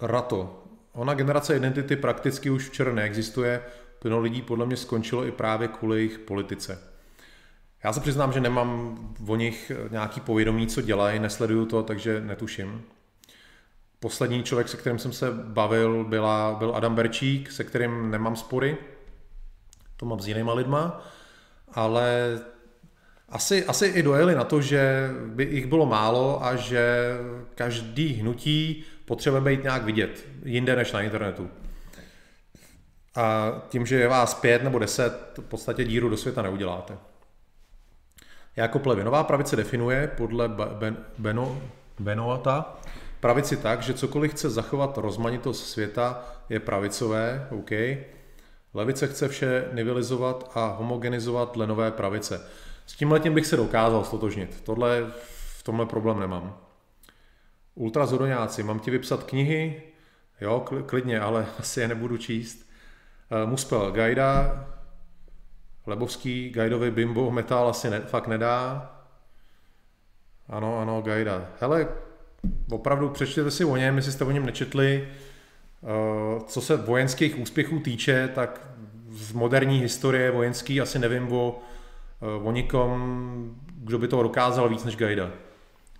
[0.00, 0.65] Rato.
[0.96, 3.62] Ona generace identity prakticky už včera neexistuje,
[3.98, 6.78] plno lidí podle mě skončilo i právě kvůli jejich politice.
[7.84, 12.82] Já se přiznám, že nemám o nich nějaký povědomí, co dělají, nesleduju to, takže netuším.
[14.00, 18.76] Poslední člověk, se kterým jsem se bavil, byla, byl Adam Berčík, se kterým nemám spory.
[19.96, 21.06] To mám s jinýma lidma,
[21.72, 22.38] ale
[23.28, 27.10] asi, asi i dojeli na to, že by jich bylo málo a že
[27.54, 31.50] každý hnutí potřebuje být nějak vidět, jinde než na internetu.
[33.14, 36.98] A tím, že je vás pět nebo deset, v podstatě díru do světa neuděláte.
[38.56, 39.04] Jako plevy.
[39.04, 41.62] Nová pravice definuje podle ben, Beno,
[41.98, 42.76] Benoata
[43.20, 47.70] pravici tak, že cokoliv chce zachovat rozmanitost světa, je pravicové, OK.
[48.74, 52.40] Levice chce vše nivelizovat a homogenizovat dle nové pravice.
[52.86, 54.60] S tím letím bych se dokázal stotožnit.
[54.64, 55.06] Tohle
[55.58, 56.65] v tomhle problém nemám.
[57.76, 59.82] Ultrazodoňáci, mám ti vypsat knihy?
[60.40, 62.66] Jo, klidně, ale asi je nebudu číst.
[63.44, 64.66] Uh, Muspel, Gajda,
[65.86, 68.90] Lebovský, Gajdovi Bimbo, Metal asi ne, fakt nedá.
[70.48, 71.48] Ano, ano, Gajda.
[71.60, 71.88] Hele,
[72.70, 75.08] opravdu přečtěte si o něm, jestli jste o něm nečetli.
[75.80, 78.68] Uh, co se vojenských úspěchů týče, tak
[79.10, 81.60] z moderní historie vojenský asi nevím o,
[82.38, 85.45] uh, o nikom, kdo by to dokázal víc než Gajda.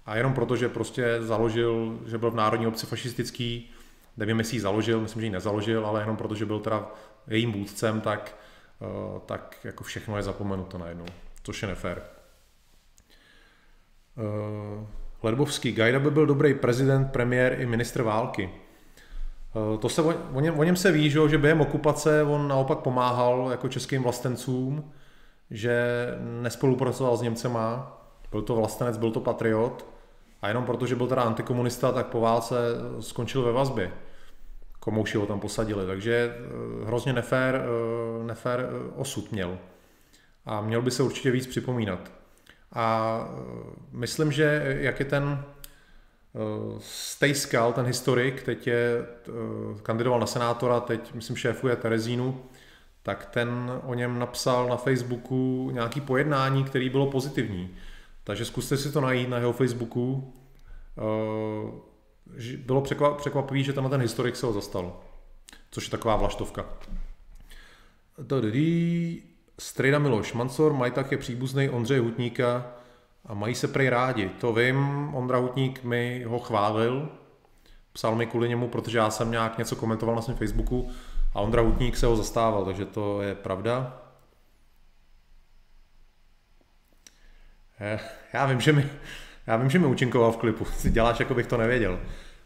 [0.06, 3.70] A jenom proto, že prostě založil, že byl v Národní obci fašistický,
[4.16, 6.90] nevím, jestli ji založil, myslím, že ji nezaložil, ale jenom proto, že byl teda
[7.26, 8.36] jejím vůdcem, tak,
[8.82, 11.06] eh, tak jako všechno je zapomenuto najednou,
[11.42, 12.02] což je nefér.
[14.18, 14.86] Eh,
[15.22, 18.50] Ledbovský, Gajda by byl dobrý prezident, premiér i ministr války.
[18.50, 22.78] Eh, to se o, něm, o něm se ví, že, že během okupace on naopak
[22.78, 24.92] pomáhal jako českým vlastencům,
[25.50, 26.06] že
[26.40, 27.92] nespolupracoval s Němcema,
[28.30, 29.95] byl to vlastenec, byl to patriot,
[30.42, 32.56] a jenom proto, že byl teda antikomunista, tak po válce
[33.00, 33.92] skončil ve vazbě.
[34.80, 39.58] Komouši ho tam posadili, takže eh, hrozně nefér, eh, nefér eh, osud měl.
[40.44, 42.12] A měl by se určitě víc připomínat.
[42.72, 43.28] A
[43.92, 45.44] myslím, že jak je ten
[46.78, 49.06] Stejskal, ten historik, teď je,
[49.82, 52.42] kandidoval na senátora, teď myslím šéfuje Terezínu,
[53.02, 57.76] tak ten o něm napsal na Facebooku nějaký pojednání, který bylo pozitivní
[58.26, 60.34] takže zkuste si to najít na jeho Facebooku.
[60.98, 62.80] Eh, bylo
[63.16, 65.00] překvapivé, že tenhle ten historik se ho zastal.
[65.70, 66.66] Což je taková vlaštovka.
[69.58, 72.66] Strejda Miloš, Mansor Majtak je příbuzný Ondřeje Hutníka
[73.26, 74.30] a mají se prej rádi.
[74.40, 77.08] To vím, Ondra Hutník mi ho chválil,
[77.92, 80.88] psal mi kvůli němu, protože já jsem nějak něco komentoval na svém Facebooku
[81.34, 84.05] a Ondra Hutník se ho zastával, takže to je pravda.
[88.32, 88.90] Já vím, že mi,
[89.46, 92.00] já vím, že mi účinkoval v klipu, si děláš, jako bych to nevěděl.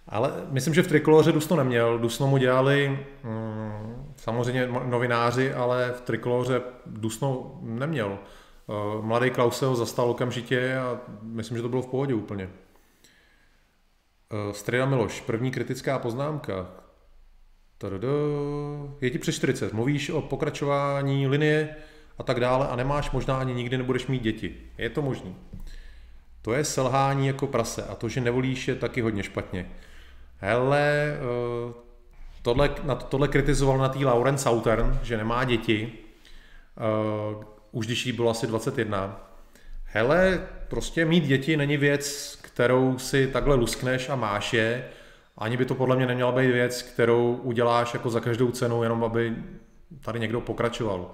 [0.08, 1.98] Ale myslím, že v Trikoloře Dusno neměl.
[1.98, 8.18] Dusno mu dělali mm, samozřejmě novináři, ale v Trikoloře Dusno neměl.
[8.18, 12.50] Eh, mladý Klaus se ho zastal okamžitě a myslím, že to bylo v pohodě úplně.
[14.30, 16.70] Eh, Strida Miloš, první kritická poznámka.
[17.78, 18.08] Tadada.
[19.00, 21.76] Je ti přes 40, mluvíš o pokračování linie
[22.20, 24.56] a tak dále a nemáš možná ani nikdy nebudeš mít děti.
[24.78, 25.36] Je to možný.
[26.42, 29.70] To je selhání jako prase a to, že nevolíš, je taky hodně špatně.
[30.36, 31.72] Hele, eh,
[32.42, 35.92] tohle, na tohle kritizoval na tý Lauren Southern, že nemá děti,
[37.34, 39.30] uh, už když jí bylo asi 21.
[39.84, 44.84] Hele, prostě mít děti není věc, kterou si takhle luskneš a máš je,
[45.38, 49.04] ani by to podle mě neměla být věc, kterou uděláš jako za každou cenu, jenom
[49.04, 49.36] aby
[50.00, 51.10] tady někdo pokračoval.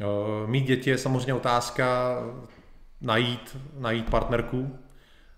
[0.00, 2.18] Uh, mít děti je samozřejmě otázka
[3.00, 4.78] najít, najít partnerku,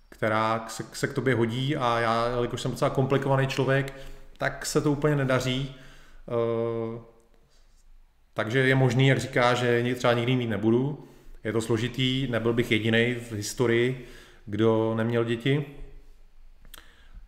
[0.08, 3.94] která se, se k tobě hodí a já, jelikož jsem docela komplikovaný člověk,
[4.38, 5.74] tak se to úplně nedaří.
[6.26, 7.00] Uh,
[8.34, 11.08] takže je možný, jak říká, že třeba nikdy mít nebudu.
[11.44, 14.08] Je to složitý, nebyl bych jediný v historii,
[14.46, 15.64] kdo neměl děti.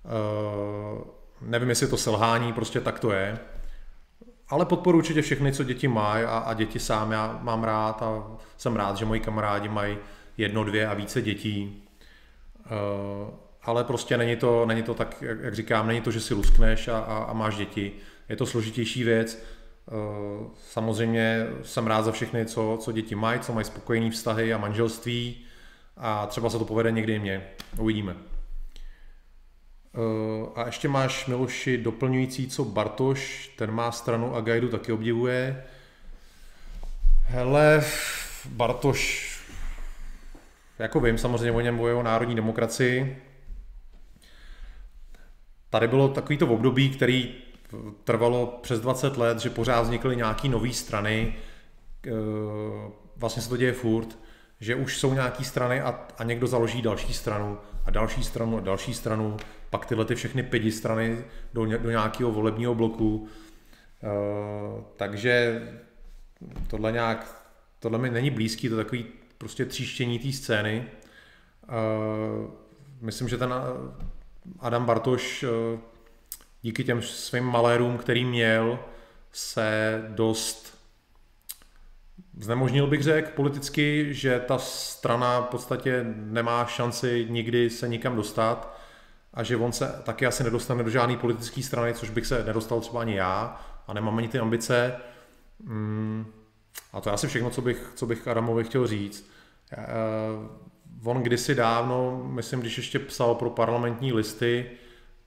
[0.04, 1.04] Uh,
[1.40, 3.38] nevím, jestli to selhání, prostě tak to je.
[4.52, 8.26] Ale podporu určitě všechny, co děti mají a, a děti sám já mám rád a
[8.56, 9.98] jsem rád, že moji kamarádi mají
[10.36, 11.82] jedno, dvě a více dětí.
[12.64, 16.34] Uh, ale prostě není to, není to tak, jak, jak říkám, není to, že si
[16.34, 17.92] luskneš a, a, a máš děti.
[18.28, 19.42] Je to složitější věc.
[19.86, 24.58] Uh, samozřejmě jsem rád za všechny, co, co děti mají, co mají spokojený vztahy a
[24.58, 25.44] manželství
[25.96, 27.46] a třeba se to povede někdy mě.
[27.78, 28.31] Uvidíme.
[29.96, 35.64] Uh, a ještě máš, Miloši, doplňující, co Bartoš, ten má stranu a Gajdu taky obdivuje.
[37.22, 37.84] Hele,
[38.48, 39.32] Bartoš
[40.78, 43.22] jako vím, samozřejmě o něm o národní demokracii.
[45.70, 47.34] Tady bylo takovýto období, který
[48.04, 51.34] trvalo přes 20 let, že pořád vznikly nějaké nové strany,
[52.06, 52.10] eh,
[53.16, 54.18] vlastně se to děje furt,
[54.62, 58.60] že už jsou nějaké strany a, a někdo založí další stranu a další stranu a
[58.60, 59.36] další stranu,
[59.70, 63.28] pak tyhle ty všechny pěti strany do, do nějakého volebního bloku.
[64.02, 65.62] Uh, takže
[66.66, 67.46] tohle nějak,
[67.78, 69.06] tohle mi není blízký, to je takový
[69.38, 70.84] prostě tříštění té scény.
[71.68, 72.50] Uh,
[73.00, 73.54] myslím, že ten
[74.60, 75.44] Adam Bartoš
[76.62, 78.78] díky těm svým malérům, který měl,
[79.32, 80.71] se dost
[82.38, 88.78] znemožnil bych řekl politicky, že ta strana v podstatě nemá šanci nikdy se nikam dostat
[89.34, 92.80] a že on se taky asi nedostane do žádné politické strany, což bych se nedostal
[92.80, 94.96] třeba ani já a nemám ani ty ambice.
[95.60, 96.32] Mm,
[96.92, 99.30] a to je asi všechno, co bych, co bych Adamovi chtěl říct.
[101.02, 104.70] Uh, on kdysi dávno, myslím, když ještě psal pro parlamentní listy,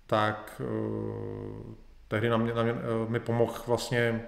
[0.07, 1.75] tak uh,
[2.07, 4.25] tehdy na mě, na mě, uh, mi pomohl vlastně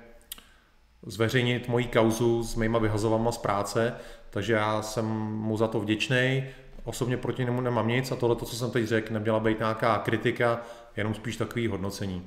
[1.05, 3.93] zveřejnit moji kauzu s mýma vyhazovama z práce,
[4.29, 6.43] takže já jsem mu za to vděčný.
[6.83, 10.61] Osobně proti němu nemám nic a tohle, co jsem teď řekl, neměla být nějaká kritika,
[10.97, 12.25] jenom spíš takový hodnocení.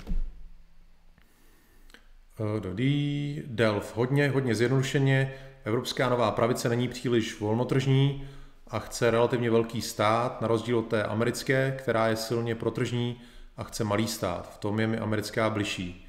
[3.46, 5.34] Delf, hodně, hodně zjednodušeně.
[5.64, 8.28] Evropská nová pravice není příliš volnotržní
[8.68, 13.20] a chce relativně velký stát, na rozdíl od té americké, která je silně protržní
[13.56, 14.54] a chce malý stát.
[14.54, 16.06] V tom je mi americká bližší.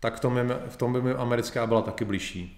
[0.00, 2.56] Tak v tom, je, v tom by mi americká byla taky bližší.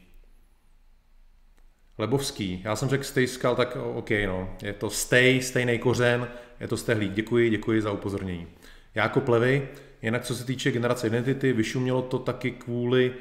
[1.99, 2.63] Lebovský.
[2.65, 4.57] Já jsem řekl stay skal, tak OK, no.
[4.63, 6.29] Je to stay, stejný kořen,
[6.61, 7.13] je to stehlík.
[7.13, 8.47] Děkuji, děkuji za upozornění.
[8.95, 9.69] Jako plevy,
[10.03, 13.15] jinak co se týče generace identity, vyšumělo to taky kvůli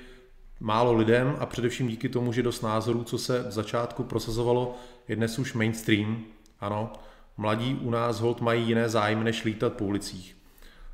[0.59, 4.76] málo lidem a především díky tomu, že dost názorů, co se v začátku prosazovalo,
[5.07, 6.24] je dnes už mainstream.
[6.59, 6.93] Ano,
[7.38, 10.38] mladí u nás hold mají jiné zájmy, než lítat po ulicích.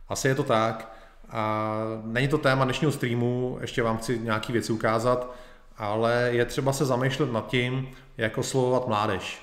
[0.07, 0.96] Asi je to tak.
[1.29, 5.35] A není to téma dnešního streamu, ještě vám chci nějaký věci ukázat,
[5.77, 9.41] ale je třeba se zamýšlet nad tím, jak oslovovat mládež.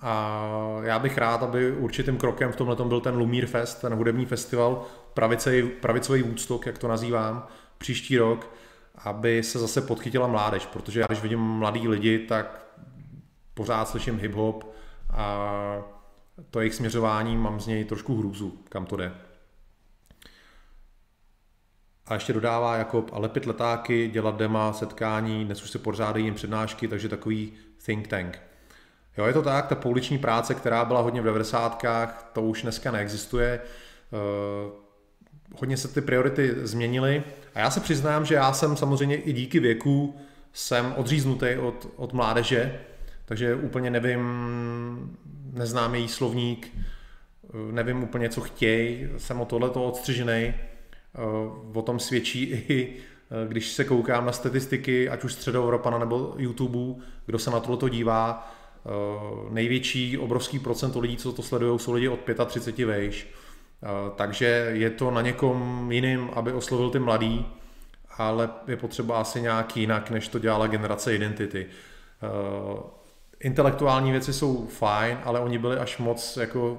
[0.00, 0.50] A
[0.82, 4.84] já bych rád, aby určitým krokem v tomhle byl ten Lumír Fest, ten hudební festival,
[5.14, 7.46] pravicový, pravicový Woodstock, jak to nazývám,
[7.78, 8.50] příští rok,
[9.04, 12.66] aby se zase podchytila mládež, protože já když vidím mladý lidi, tak
[13.54, 14.64] pořád slyším hip-hop
[15.10, 15.52] a
[16.50, 19.14] to jejich směřování mám z něj trošku hrůzu, kam to jde.
[22.06, 26.34] A ještě dodává Jakob, a lepit letáky, dělat dema, setkání, dnes už se pořádají jim
[26.34, 27.52] přednášky, takže takový
[27.86, 28.40] think tank.
[29.18, 31.82] Jo, je to tak, ta pouliční práce, která byla hodně v 90.
[32.32, 33.60] to už dneska neexistuje.
[34.12, 34.70] Eh,
[35.58, 37.22] hodně se ty priority změnily
[37.54, 40.16] a já se přiznám, že já jsem samozřejmě i díky věku
[40.52, 42.80] jsem odříznutý od, od mládeže,
[43.24, 44.20] takže úplně nevím,
[45.52, 50.54] neznám její slovník, eh, nevím úplně, co chtějí, jsem o tohleto odstřižený.
[51.14, 51.20] Eh,
[51.74, 52.96] o tom svědčí i
[53.48, 58.54] když se koukám na statistiky, ať už středoevropana nebo YouTube, kdo se na tohleto dívá,
[58.86, 63.26] Eh, největší obrovský procento lidí, co to sledují, jsou lidi od 35 vejš.
[63.82, 63.86] Eh,
[64.16, 67.46] takže je to na někom jiným, aby oslovil ty mladý,
[68.18, 71.66] ale je potřeba asi nějak jinak, než to dělala generace Identity.
[71.66, 72.82] Eh,
[73.40, 76.78] intelektuální věci jsou fajn, ale oni byli až moc jako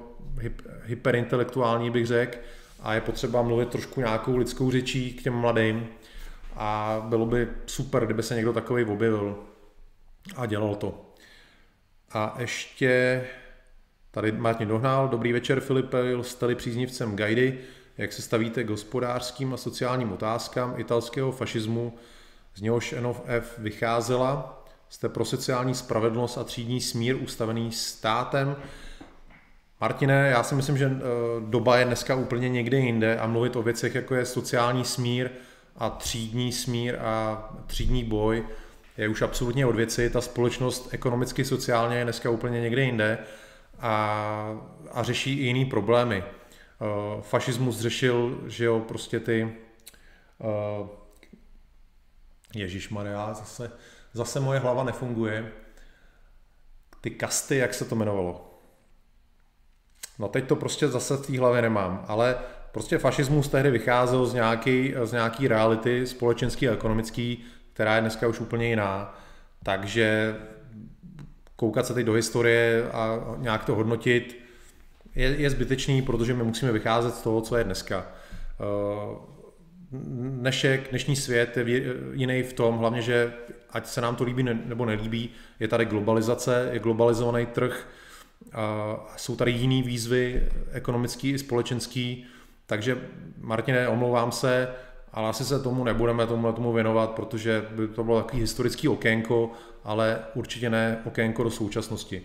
[0.84, 2.38] hyperintelektuální, bych řekl,
[2.86, 5.88] a je potřeba mluvit trošku nějakou lidskou řečí k těm mladým.
[6.56, 9.38] A bylo by super, kdyby se někdo takový objevil
[10.36, 11.12] a dělal to.
[12.12, 13.24] A ještě
[14.10, 17.58] tady Martin Dohnal, dobrý večer Filipe, jste příznivcem Guidy,
[17.98, 21.94] jak se stavíte k hospodářským a sociálním otázkám italského fašismu,
[22.54, 23.22] z něhož NOF
[23.58, 28.56] vycházela, jste pro sociální spravedlnost a třídní smír ustavený státem.
[29.80, 31.00] Martine, já si myslím, že eh,
[31.40, 35.30] doba je dneska úplně někde jinde a mluvit o věcech, jako je sociální smír
[35.76, 38.44] a třídní smír a třídní boj,
[38.98, 43.18] je už absolutně od věci, ta společnost ekonomicky, sociálně je dneska úplně někde jinde
[43.78, 44.60] a,
[44.92, 46.24] a řeší i jiný problémy.
[46.24, 49.56] Uh, fašismus řešil, že jo, prostě ty
[50.38, 50.88] uh,
[52.54, 53.70] Ježíš Maria, zase,
[54.12, 55.52] zase moje hlava nefunguje.
[57.00, 58.55] Ty kasty, jak se to jmenovalo?
[60.18, 62.36] No teď to prostě zase v té hlavě nemám, ale
[62.72, 68.28] prostě fašismus tehdy vycházel z nějaký, z nějaký reality společenský a ekonomický, která je dneska
[68.28, 69.18] už úplně jiná.
[69.62, 70.36] Takže
[71.56, 74.46] koukat se teď do historie a nějak to hodnotit
[75.16, 78.06] je, je zbytečný, protože my musíme vycházet z toho, co je dneska.
[78.60, 79.36] Eh,
[80.40, 83.32] dnešek, dnešní svět je jiný v tom, hlavně, že
[83.70, 87.88] ať se nám to líbí nebo nelíbí, je tady globalizace, je globalizovaný trh,
[88.52, 92.24] a jsou tady jiný výzvy, ekonomický i společenský,
[92.66, 93.08] takže
[93.40, 94.68] Martine, omlouvám se,
[95.12, 99.50] ale asi se tomu nebudeme tomu, tomu věnovat, protože by to bylo takový historický okénko,
[99.84, 102.22] ale určitě ne okénko do současnosti.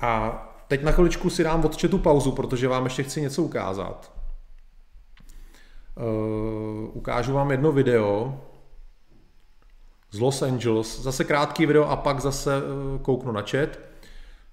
[0.00, 4.12] A teď na chviličku si dám od pauzu, protože vám ještě chci něco ukázat.
[5.96, 8.40] Uh, ukážu vám jedno video
[10.10, 13.89] z Los Angeles, zase krátký video a pak zase uh, kouknu na chat.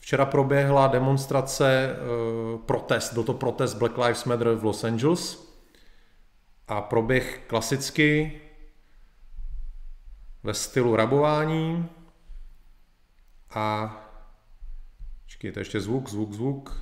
[0.08, 1.96] Včera proběhla demonstrace,
[2.54, 5.54] uh, protest, byl to protest Black Lives Matter v Los Angeles
[6.68, 8.42] a proběh klasicky
[10.44, 11.90] ve stylu rabování
[13.56, 13.96] a
[15.24, 16.82] počkejte, ještě zvuk, zvuk, zvuk.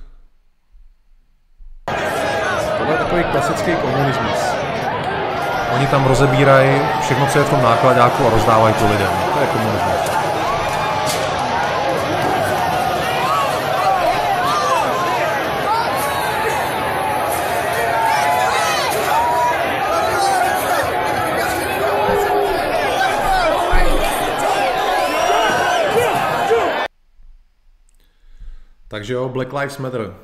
[2.78, 4.38] Tohle je takový klasický komunismus.
[5.74, 9.12] Oni tam rozebírají všechno, co je v tom nákladáku a rozdávají to lidem.
[9.34, 10.15] To je komunismus.
[28.96, 30.16] Takže jo, Black Lives Matter.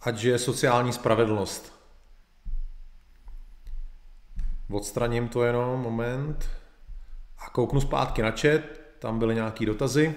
[0.00, 1.72] Ať je sociální spravedlnost.
[4.70, 6.50] Odstraním to jenom, moment.
[7.38, 8.60] A kouknu zpátky na chat,
[8.98, 10.14] tam byly nějaký dotazy.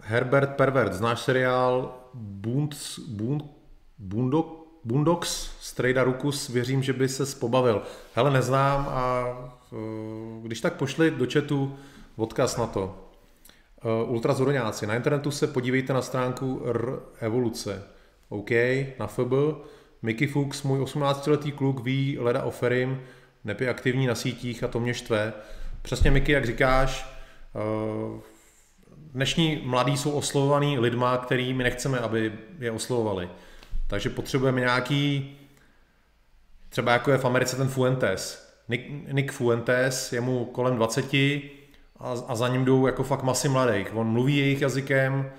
[0.00, 3.44] Herbert Pervert, znáš seriál Bunds, Bund,
[3.98, 7.82] Bundok, Bundox Strejda Rukus, věřím, že by se pobavil.
[8.14, 9.24] Hele, neznám a
[9.72, 9.76] eh,
[10.42, 11.78] když tak pošli do chatu
[12.16, 13.05] odkaz na to.
[13.86, 14.86] Uh, ultrazoroňáci.
[14.86, 17.82] Na internetu se podívejte na stránku R Evoluce.
[18.28, 18.50] OK,
[18.98, 19.32] na FB.
[20.02, 23.00] Mickey Fuchs, můj 18-letý kluk, ví leda o Ferim,
[23.44, 25.32] nepě aktivní na sítích a to mě štve.
[25.82, 27.06] Přesně Mickey, jak říkáš,
[27.54, 28.20] uh,
[29.12, 33.28] dnešní mladí jsou oslovovaný lidma, který my nechceme, aby je oslovovali.
[33.86, 35.36] Takže potřebujeme nějaký,
[36.68, 38.52] třeba jako je v Americe ten Fuentes.
[38.68, 41.04] Nick, Nick Fuentes, je mu kolem 20,
[41.98, 43.96] a, a za ním jdou jako fakt masy mladých.
[43.96, 45.30] On mluví jejich jazykem,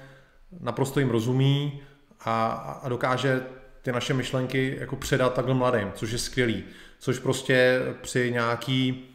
[0.59, 1.81] naprosto jim rozumí
[2.19, 2.47] a,
[2.83, 3.43] a dokáže
[3.81, 6.63] ty naše myšlenky jako předat takhle mladým, což je skvělý.
[6.99, 9.05] Což prostě při nějaký,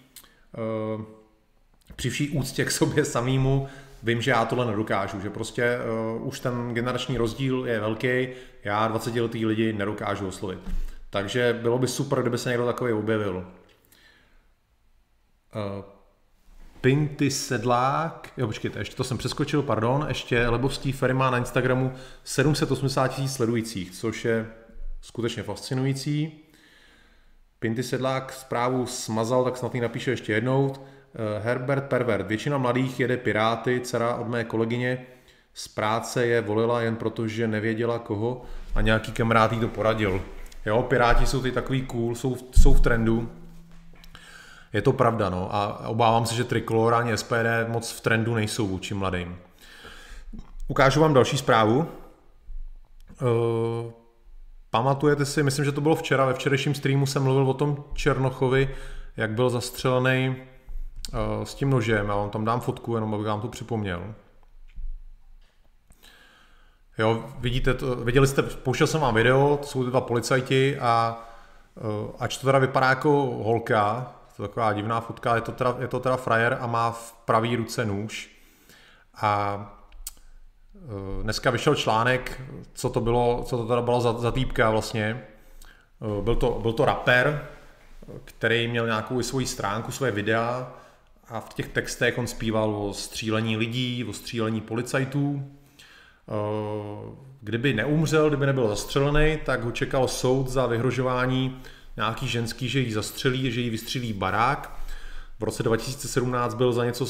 [0.96, 1.04] uh,
[1.96, 3.68] při vší úctě k sobě samýmu,
[4.02, 5.78] vím, že já tohle nedokážu, že prostě
[6.16, 8.28] uh, už ten generační rozdíl je velký,
[8.64, 10.58] já 20 letý lidi nedokážu oslovit.
[11.10, 13.36] Takže bylo by super, kdyby se někdo takový objevil.
[15.54, 15.84] Uh,
[16.82, 21.92] Pinty Sedlák, jo počkejte, ještě to jsem přeskočil, pardon, ještě Lebovský Ferry má na Instagramu
[22.24, 24.46] 780 tisíc sledujících, což je
[25.00, 26.40] skutečně fascinující.
[27.58, 30.74] Pinty Sedlák zprávu smazal, tak snad ji napíše ještě jednou.
[30.74, 32.26] Eh, Herbert Pervert.
[32.26, 35.06] Většina mladých jede Piráty, dcera od mé kolegyně
[35.54, 40.22] z práce je volila jen proto, že nevěděla koho a nějaký kamarád jí to poradil.
[40.66, 43.41] Jo, Piráti jsou ty takový cool, jsou, jsou v trendu.
[44.72, 45.54] Je to pravda, no.
[45.54, 49.38] A obávám se, že Tricolor ani SPD moc v trendu nejsou vůči mladým.
[50.68, 51.78] Ukážu vám další zprávu.
[51.78, 51.86] Uh,
[54.70, 58.74] pamatujete si, myslím, že to bylo včera, ve včerejším streamu jsem mluvil o tom Černochovi,
[59.16, 62.08] jak byl zastřelený uh, s tím nožem.
[62.08, 64.14] Já vám tam dám fotku, jenom abych vám to připomněl.
[66.98, 71.24] Jo, vidíte, to, viděli jste, pouštěl jsem vám video, to jsou ty dva policajti a
[71.74, 73.10] uh, ač to teda vypadá jako
[73.42, 77.12] holka, to taková divná fotka, je to teda, je to teda frajer a má v
[77.24, 78.30] pravý ruce nůž.
[79.14, 79.60] A
[80.74, 82.40] uh, dneska vyšel článek,
[82.72, 85.26] co to bylo, co to teda bylo za, za týpka vlastně.
[85.98, 87.46] Uh, byl, to, byl to rapper,
[88.24, 90.72] který měl nějakou svoji stránku, svoje videa
[91.28, 95.52] a v těch textech on zpíval o střílení lidí, o střílení policajtů.
[96.28, 101.62] Eh, kdyby neumřel, kdyby nebyl zastřelený, tak ho čekal soud za vyhrožování
[101.96, 104.78] nějaký ženský, že ji zastřelí, že ji vystřelí barák.
[105.40, 107.06] V roce 2017 byl za něco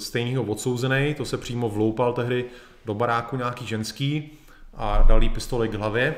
[0.00, 2.44] stejného odsouzený, to se přímo vloupal tehdy
[2.84, 4.30] do baráku nějaký ženský
[4.74, 6.14] a dal jí pistoli k hlavě.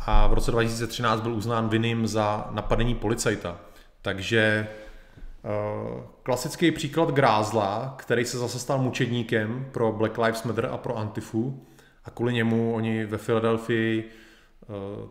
[0.00, 3.60] A v roce 2013 byl uznán vinným za napadení policajta.
[4.02, 4.68] Takže
[5.46, 10.96] Eh, klasický příklad Grázla, který se zase stal mučedníkem pro Black Lives Matter a pro
[10.96, 11.66] Antifu
[12.04, 14.10] a kvůli němu oni ve Filadelfii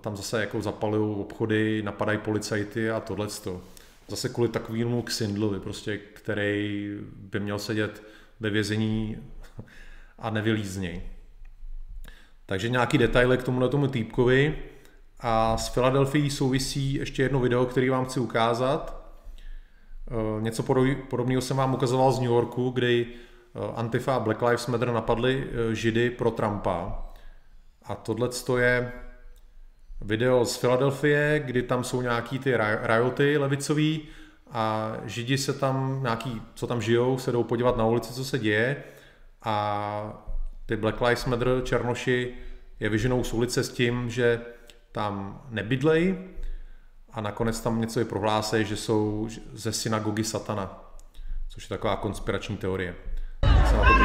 [0.01, 3.27] tam zase jako zapalují obchody, napadají policajty a tohle.
[4.07, 8.03] Zase kvůli takovému Ksindlovi, prostě, který by měl sedět
[8.39, 9.17] ve vězení
[10.19, 11.01] a nevylíz z něj.
[12.45, 14.57] Takže nějaký detaily k tomuhle tomu týpkovi.
[15.19, 19.05] A s Filadelfií souvisí ještě jedno video, který vám chci ukázat.
[20.11, 20.63] Eh, něco
[21.09, 25.47] podobného jsem vám ukazoval z New Yorku, kdy eh, Antifa a Black Lives Matter napadli
[25.47, 27.05] eh, židy pro Trumpa.
[27.83, 28.91] A tohle je
[30.01, 34.01] video z Filadelfie, kdy tam jsou nějaký ty rioty levicový
[34.51, 38.39] a židi se tam, nějaký, co tam žijou, se jdou podívat na ulici, co se
[38.39, 38.83] děje
[39.43, 40.25] a
[40.65, 42.33] ty Black Lives Matter černoši
[42.79, 44.41] je vyženou z ulice s tím, že
[44.91, 46.17] tam nebydlej,
[47.15, 50.93] a nakonec tam něco i prohlásí, že jsou ze synagogy satana,
[51.49, 52.95] což je taková konspirační teorie.
[53.69, 54.04] Se na to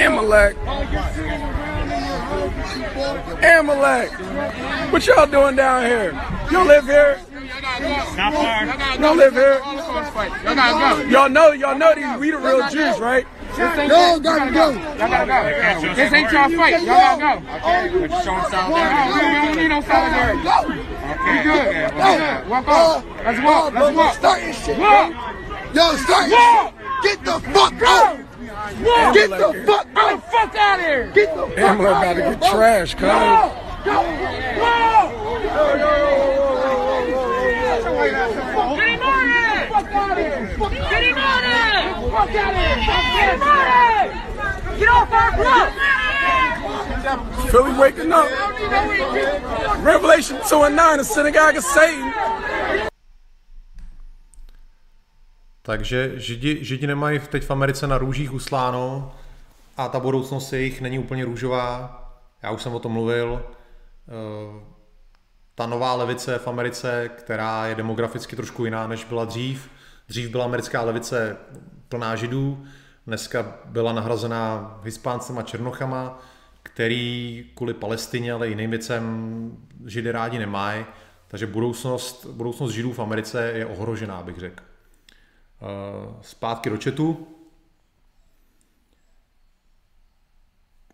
[0.00, 0.56] Amalek.
[3.42, 4.10] Amalek.
[4.92, 6.18] What y'all doing down here?
[6.50, 7.20] You live here?
[8.16, 8.64] Not far.
[8.98, 9.60] You live here?
[11.10, 13.26] Y'all know, y'all know these, we the real Jews, right?
[13.58, 14.70] Y'all gotta go.
[14.70, 15.94] Y'all gotta go.
[15.94, 16.82] This ain't y'all fight.
[16.82, 17.56] Y'all gotta go.
[17.56, 17.88] Okay.
[17.92, 19.12] But you showing solidarity.
[19.12, 20.40] We don't need no solidarity.
[20.40, 21.36] Okay.
[21.36, 21.66] We good.
[21.92, 22.48] Okay.
[22.48, 23.04] Walk off.
[23.24, 23.74] Let's walk.
[23.74, 24.14] Let's walk.
[24.14, 24.78] Start your shit.
[24.78, 25.12] Walk.
[25.74, 26.74] Yo, start Walk.
[27.02, 28.29] Get the fuck out.
[28.60, 29.14] Walk.
[29.14, 31.10] Get the fuck out of here!
[31.14, 31.80] Get the fuck out.
[31.80, 31.80] Of here!
[31.80, 31.80] Get the fuck out of here.
[31.80, 31.96] Get the fuck out.
[31.96, 33.08] about to get trashed, cuz.
[33.08, 33.56] Walk.
[34.60, 35.08] Walk.
[38.76, 39.68] Get him on it.
[39.70, 40.44] Fuck out of here.
[40.90, 42.10] Get him on it.
[42.10, 42.76] Fuck out of here.
[42.86, 43.64] Get him on
[43.96, 44.10] it.
[44.78, 45.70] Get off our block.
[47.50, 48.28] Philly waking up.
[49.82, 52.12] Revelation 2 and 9, the synagogue of Satan.
[55.70, 59.12] Takže Židi, Židi nemají teď v Americe na růžích usláno
[59.76, 61.96] a ta budoucnost jejich není úplně růžová.
[62.42, 63.42] Já už jsem o tom mluvil.
[64.08, 64.64] Eh,
[65.54, 69.70] Ta nová levice v Americe, která je demograficky trošku jiná, než byla dřív.
[70.08, 71.36] Dřív byla americká levice
[71.88, 72.64] plná Židů,
[73.06, 76.18] dneska byla nahrazená Hispáncem a Černochama,
[76.62, 79.52] který kvůli Palestině, ale i jiným věcem
[79.86, 80.84] Židy rádi nemají.
[81.28, 84.69] Takže budoucnost, budoucnost Židů v Americe je ohrožená, bych řekl.
[85.62, 87.26] Eh, Zpátky do chatu.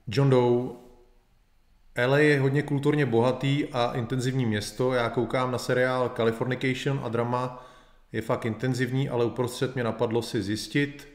[0.09, 0.69] John Doe.
[2.07, 4.93] LA je hodně kulturně bohatý a intenzivní město.
[4.93, 7.67] Já koukám na seriál Californication a drama
[8.13, 11.09] je fakt intenzivní, ale uprostřed mě napadlo si zjistit,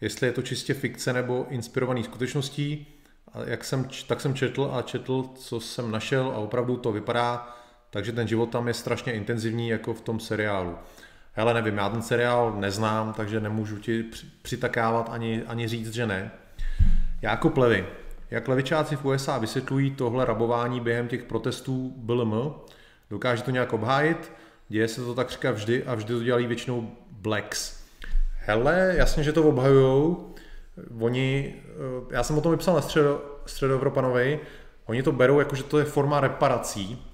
[0.00, 2.86] jestli je to čistě fikce nebo inspirovaný skutečností.
[3.32, 7.56] A jak jsem, tak jsem četl a četl, co jsem našel a opravdu to vypadá,
[7.90, 10.78] takže ten život tam je strašně intenzivní jako v tom seriálu.
[11.32, 16.06] Hele, nevím, já ten seriál neznám, takže nemůžu ti při- přitakávat ani, ani říct, že
[16.06, 16.30] ne.
[17.22, 17.86] Jákob Levy.
[18.30, 22.54] Jak levičáci v USA vysvětlují tohle rabování během těch protestů BLM?
[23.10, 24.32] Dokáže to nějak obhájit?
[24.68, 27.82] Děje se to takřka vždy a vždy to dělají většinou blacks.
[28.38, 30.34] Hele, jasně, že to obhajujou.
[31.00, 34.40] Oni, eh, já jsem o tom vypsal na středo, středoevropanovi,
[34.86, 37.06] oni to berou jako, že to je forma reparací,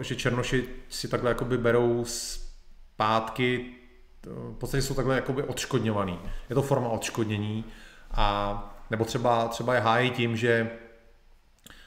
[0.00, 2.04] že černoši si takhle jakoby berou
[3.00, 3.66] zpátky,
[4.26, 6.18] v podstatě jsou takhle jakoby odškodňovaný.
[6.50, 7.64] Je to forma odškodnění
[8.10, 10.70] a nebo třeba, třeba je hájí tím, že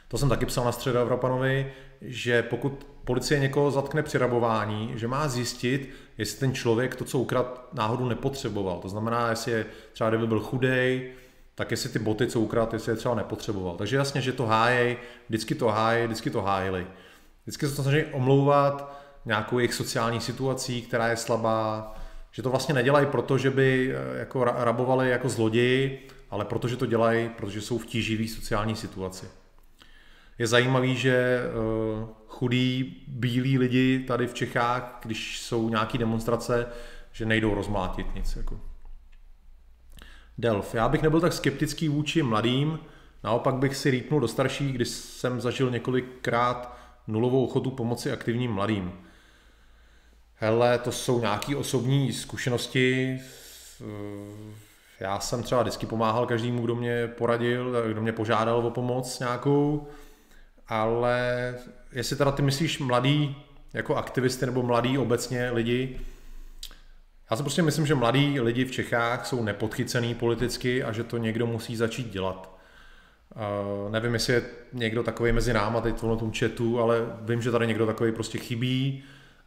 [0.08, 5.28] to jsem taky psal na středoevropanovi, že pokud policie někoho zatkne při rabování, že má
[5.28, 8.80] zjistit, jestli ten člověk to, co ukrad, náhodou nepotřeboval.
[8.80, 11.12] To znamená, jestli je třeba kdyby byl chudej,
[11.56, 13.76] tak jestli ty boty, co ukrad, jestli je třeba nepotřeboval.
[13.78, 14.98] Takže jasně, že to hájej,
[15.30, 16.88] vždycky to hájej, vždycky to hájili.
[17.44, 21.96] Vždycky se to snaží omlouvat nějakou jejich sociální situací, která je slabá,
[22.32, 26.86] že to vlastně nedělají proto, že by eh, jako rabovali jako zloději, ale protože to
[26.86, 29.26] dělají, protože jsou v tíživý sociální situaci.
[30.40, 36.68] Je zajímavý, že eh, chudí bílí lidi tady v Čechách, když jsou nějaké demonstrace,
[37.12, 38.36] že nejdou rozmlátit nic.
[38.36, 38.60] Jako.
[40.38, 40.76] Delf.
[40.76, 42.80] Já bych nebyl tak skeptický vůči mladým,
[43.24, 48.94] naopak bych si rýpnul do starších, když jsem zažil několikrát nulovou ochotu pomoci aktivním mladým.
[50.44, 53.20] Hele, to jsou nějaké osobní zkušenosti.
[55.00, 59.88] Já jsem třeba vždycky pomáhal každému, kdo mě poradil, kdo mě požádal o pomoc nějakou,
[60.68, 61.56] ale
[61.92, 63.36] jestli teda ty myslíš mladý
[63.74, 66.00] jako aktivisty nebo mladý obecně lidi,
[67.32, 71.18] já si prostě myslím, že mladí lidi v Čechách jsou nepodchycený politicky a že to
[71.18, 72.58] někdo musí začít dělat.
[73.36, 77.52] Uh, nevím, jestli je někdo takový mezi náma teď v tom chatu, ale vím, že
[77.52, 79.04] tady někdo takový prostě chybí,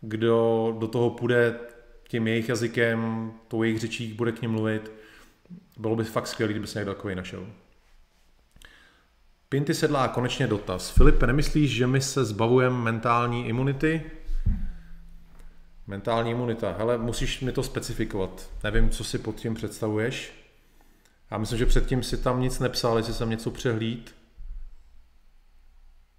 [0.09, 1.59] kdo do toho půjde
[2.09, 4.93] tím jejich jazykem, tou jejich řečí, bude k ním mluvit.
[5.77, 7.47] Bylo by fakt skvělé, kdyby se někdo takový našel.
[9.49, 10.91] Pinty sedlá konečně dotaz.
[10.91, 14.03] Filipe, nemyslíš, že my se zbavujeme mentální imunity?
[15.87, 16.75] Mentální imunita.
[16.79, 18.51] Hele, musíš mi to specifikovat.
[18.65, 20.33] Nevím, co si pod tím představuješ.
[21.31, 24.15] Já myslím, že předtím si tam nic nepsal, jestli jsem něco přehlíd.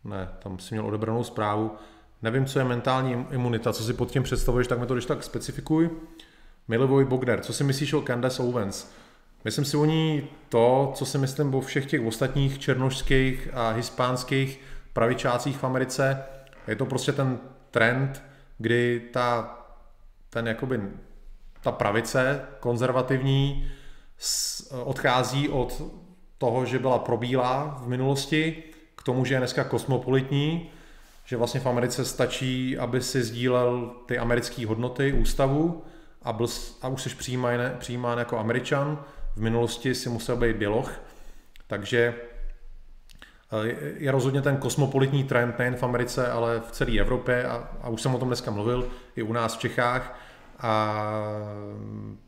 [0.04, 1.72] Ne, tam si měl odebranou zprávu.
[2.22, 5.24] Nevím, co je mentální imunita, co si pod tím představuješ, tak mi to když tak
[5.24, 5.90] specifikuj.
[6.68, 8.92] Milivoj Bogner, co si myslíš o Candace Owens?
[9.46, 14.62] Myslím si o ní to, co si myslím o všech těch ostatních černožských a hispánských
[14.94, 16.24] pravičácích v Americe.
[16.68, 17.40] Je to prostě ten
[17.72, 18.24] trend,
[18.58, 19.58] kdy ta,
[20.30, 20.82] ten jakoby,
[21.62, 23.72] ta pravice konzervativní
[24.84, 25.82] odchází od
[26.38, 28.64] toho, že byla probílá v minulosti,
[28.96, 30.70] k tomu, že je dneska kosmopolitní,
[31.28, 35.84] že vlastně v Americe stačí, aby si sdílel ty americké hodnoty, ústavu
[36.22, 36.48] a, byl,
[36.82, 39.04] a už jsi přijímán, přijímán jako američan.
[39.36, 40.92] V minulosti si musel být běloch,
[41.68, 42.14] takže
[43.52, 47.90] eh, je rozhodně ten kosmopolitní trend nejen v Americe, ale v celé Evropě a, a
[47.90, 50.20] už jsem o tom dneska mluvil i u nás v Čechách.
[50.60, 51.04] A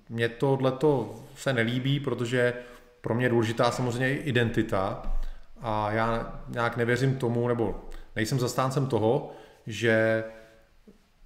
[0.10, 2.54] mně tohleto se nelíbí, protože
[3.02, 5.14] pro mě je důležitá samozřejmě identita.
[5.62, 9.32] A já nějak nevěřím tomu, nebo nejsem zastáncem toho,
[9.68, 10.24] že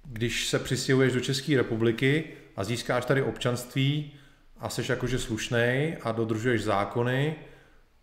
[0.04, 2.24] když se přistěhuješ do České republiky
[2.56, 4.12] a získáš tady občanství
[4.58, 7.36] a jsi jakože slušnej a dodržuješ zákony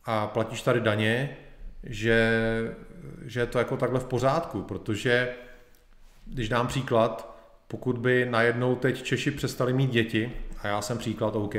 [0.05, 1.37] a platíš tady daně,
[1.83, 2.41] že,
[3.25, 5.33] že je to jako takhle v pořádku, protože
[6.25, 7.37] když dám příklad,
[7.67, 10.31] pokud by najednou teď Češi přestali mít děti,
[10.61, 11.55] a já jsem příklad OK,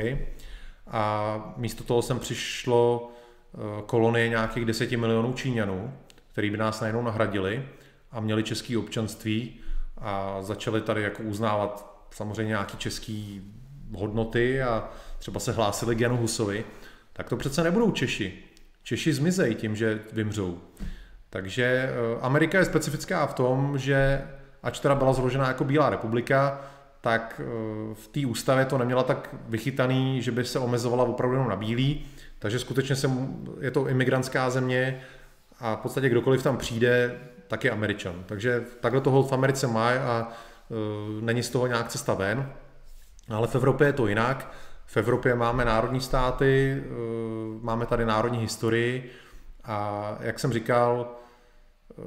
[0.86, 3.12] a místo toho sem přišlo
[3.54, 5.92] eh, kolonie nějakých 10 milionů Číňanů,
[6.32, 7.64] který by nás najednou nahradili
[8.10, 9.60] a měli české občanství
[9.98, 13.22] a začali tady jako uznávat samozřejmě nějaké české
[13.94, 16.64] hodnoty a třeba se hlásili k Janu Husovi,
[17.12, 18.32] tak to přece nebudou Češi.
[18.82, 20.58] Češi zmizejí tím, že vymřou.
[21.30, 24.22] Takže eh, Amerika je specifická v tom, že
[24.62, 26.60] ač teda byla zložena jako Bílá republika,
[27.00, 27.44] tak eh,
[27.94, 32.04] v té ústavě to neměla tak vychytaný, že by se omezovala opravdu jenom na bílý,
[32.38, 33.10] takže skutečně se,
[33.60, 35.00] je to imigrantská země
[35.62, 38.24] a v podstatě kdokoliv tam přijde, tak je Američan.
[38.26, 40.28] Takže takhle toho v Americe má a
[40.68, 40.76] uh,
[41.22, 42.52] není z toho nějak cesta ven.
[43.28, 44.52] Ale v Evropě je to jinak.
[44.86, 49.10] V Evropě máme národní státy, uh, máme tady národní historii
[49.64, 51.16] a jak jsem říkal,
[51.96, 52.04] uh,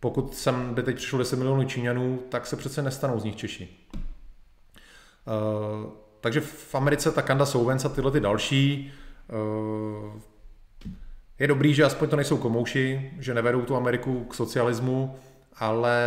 [0.00, 3.68] pokud sem by teď přišlo 10 milionů Číňanů, tak se přece nestanou z nich Češi.
[3.94, 8.92] Uh, takže v Americe ta Kanda Souvens a tyhle ty další
[9.28, 10.20] uh,
[11.38, 15.16] je dobrý, že aspoň to nejsou komouši, že nevedou tu Ameriku k socialismu,
[15.56, 15.98] ale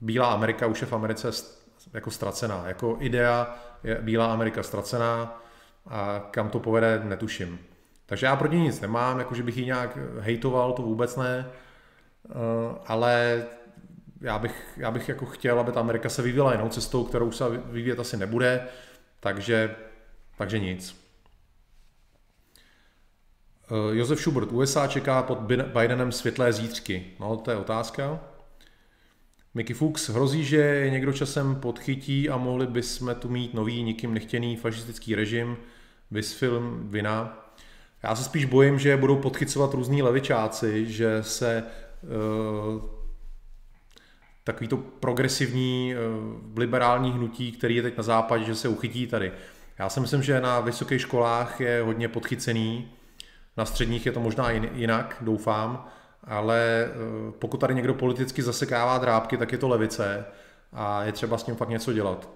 [0.00, 1.28] Bílá Amerika už je v Americe
[1.92, 2.68] jako ztracená.
[2.68, 5.42] Jako idea je Bílá Amerika ztracená
[5.86, 7.58] a kam to povede, netuším.
[8.06, 12.32] Takže já proti nic nemám, jakože bych ji nějak hejtoval, to vůbec ne, eh,
[12.86, 13.44] ale
[14.20, 17.44] já bych, já bych jako chtěl, aby ta Amerika se vyvíjela jinou cestou, kterou se
[17.48, 18.66] vyvíjet asi nebude,
[19.20, 19.76] takže,
[20.38, 21.05] takže nic.
[23.70, 25.38] Eh, Josef Schubert, USA čeká pod
[25.74, 27.04] Bidenem světlé zítřky.
[27.20, 28.20] No, to je otázka.
[29.54, 34.14] Mickey Fuchs hrozí, že je někdo časem podchytí a mohli bychom tu mít nový, nikým
[34.14, 35.56] nechtěný fašistický režim,
[36.10, 37.46] vys film Vina.
[38.02, 41.62] Já se spíš bojím, že budou podchycovat různí levičáci, že se
[42.02, 42.84] uh,
[44.44, 49.32] takový to progresivní uh, liberální hnutí, který je teď na západě, že se uchytí tady.
[49.78, 52.88] Já si myslím, že na vysokých školách je hodně podchycený,
[53.56, 55.88] na středních je to možná jinak, doufám,
[56.24, 60.24] ale uh, pokud tady někdo politicky zasekává drábky, tak je to levice
[60.72, 62.28] a je třeba s tím fakt něco dělat.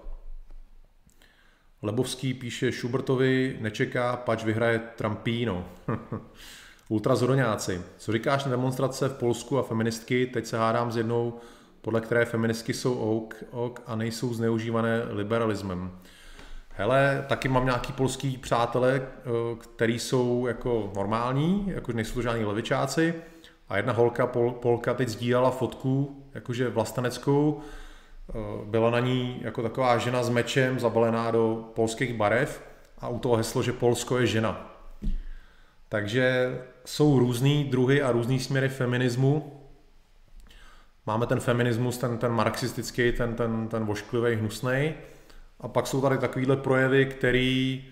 [1.81, 5.65] Lebovský píše Schubertovi, nečeká, pač vyhraje Trumpíno.
[6.89, 7.81] Ultrazoroňáci.
[7.97, 10.25] Co říkáš na demonstrace v Polsku a feministky?
[10.25, 11.39] Teď se hádám s jednou,
[11.81, 15.91] podle které feministky jsou ok, ok a nejsou zneužívané liberalismem.
[16.75, 19.29] Hele, taky mám nějaký polský přátelé, eh,
[19.59, 23.13] který jsou jako normální, jako nejsou to žádní levičáci.
[23.69, 27.61] A jedna holka, pol, Polka, teď sdílala fotku, jakože vlasteneckou,
[28.35, 32.63] Eh, byla na ní jako taková žena s mečem zabalená do polských barev
[32.99, 34.75] a u toho heslo, že Polsko je žena.
[35.89, 39.61] Takže jsou různý druhy a různý směry feminismu.
[41.05, 44.93] Máme ten feminismus, ten, ten marxistický, ten, ten, ten vošklivý, hnusný.
[45.61, 47.85] A pak jsou tady takovýhle projevy, který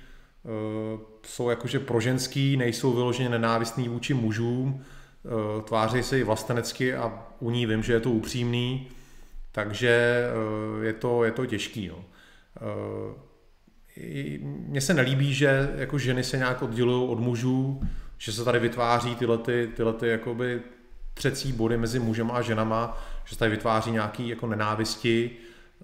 [0.44, 6.96] uh, jsou jakože pro ženský, nejsou vyloženě nenávistný vůči mužům, uh, tváří se i vlastenecky
[6.96, 8.88] a u ní vím, že je to upřímný
[9.52, 10.24] takže
[10.80, 11.88] eh, je to, je to těžký.
[11.88, 12.06] No.
[13.98, 17.82] Eh, mně se nelíbí, že jako ženy se nějak oddělují od mužů,
[18.18, 20.62] že se tady vytváří tyhle, ty, tyhle ty jakoby
[21.14, 25.32] třecí body mezi mužem a ženama, že se tady vytváří nějaký jako nenávisti,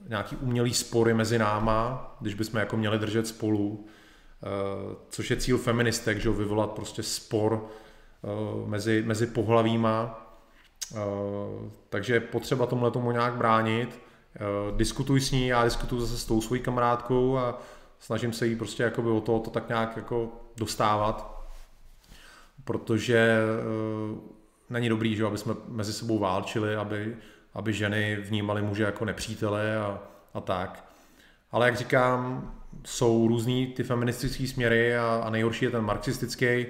[0.07, 3.85] nějaký umělý spory mezi náma, když bychom jako měli držet spolu,
[4.43, 4.47] eh,
[5.09, 7.67] což je cíl feministek, že vyvolat prostě spor
[8.65, 10.25] mezi, mezi pohlavíma,
[10.93, 13.99] Eh, takže je potřeba tomuhle tomu nějak bránit.
[14.35, 14.39] Eh,
[14.77, 17.61] diskutuj s ní, já diskutuju zase s tou svojí kamarádkou a
[17.99, 21.45] snažím se jí prostě o to, to tak nějak jako dostávat,
[22.63, 23.39] protože
[24.69, 27.17] není dobrý, že aby jsme mezi sebou válčili, aby,
[27.55, 29.99] aby ženy vnímaly muže jako nepřítele a,
[30.33, 30.85] a tak.
[31.51, 32.51] Ale jak říkám,
[32.85, 36.65] jsou různý ty feministické směry a, a nejhorší je ten marxistický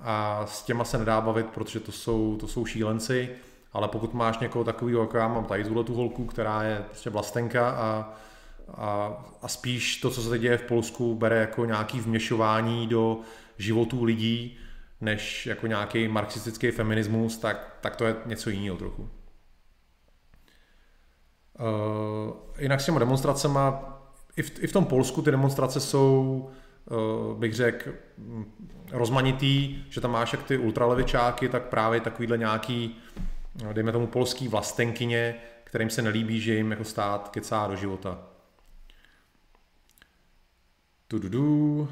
[0.00, 3.30] a s těma se nedá bavit, protože to jsou, to jsou šílenci
[3.76, 7.10] ale pokud máš někoho takového, jako já mám tady tuhle tu holku, která je prostě
[7.10, 8.14] vlastenka a,
[8.68, 13.20] a, a spíš to, co se teď děje v Polsku, bere jako nějaký vměšování do
[13.58, 14.58] životů lidí,
[15.00, 19.10] než jako nějaký marxistický feminismus, tak, tak to je něco jiného trochu.
[21.58, 23.92] Uh, jinak s těma demonstracema,
[24.36, 26.50] i v, i v tom Polsku ty demonstrace jsou,
[26.90, 27.90] uh, bych řekl,
[28.92, 32.96] rozmanitý, že tam máš jak ty ultralevičáky, tak právě takovýhle nějaký
[33.64, 35.34] No, dejme tomu polský vlastenkyně,
[35.64, 38.18] kterým se nelíbí, že jim jako stát kecá do života.
[41.08, 41.88] Tududu.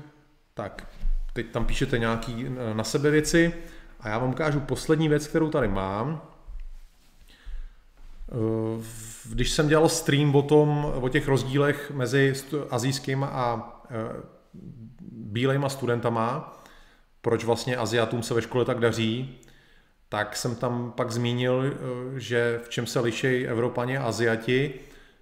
[0.55, 0.87] Tak,
[1.33, 3.55] teď tam píšete nějaký eh, na sebe věci
[4.01, 6.23] a já vám ukážu poslední věc, kterou tady mám.
[8.33, 8.83] Eh,
[9.31, 12.33] když jsem dělal stream o, tom, o těch rozdílech mezi
[12.71, 13.95] azijskými a eh,
[15.11, 16.59] bílejma studentama,
[17.21, 19.39] proč vlastně Aziatům se ve škole tak daří,
[20.09, 24.75] tak jsem tam pak zmínil, eh, že v čem se liší Evropani a Aziati,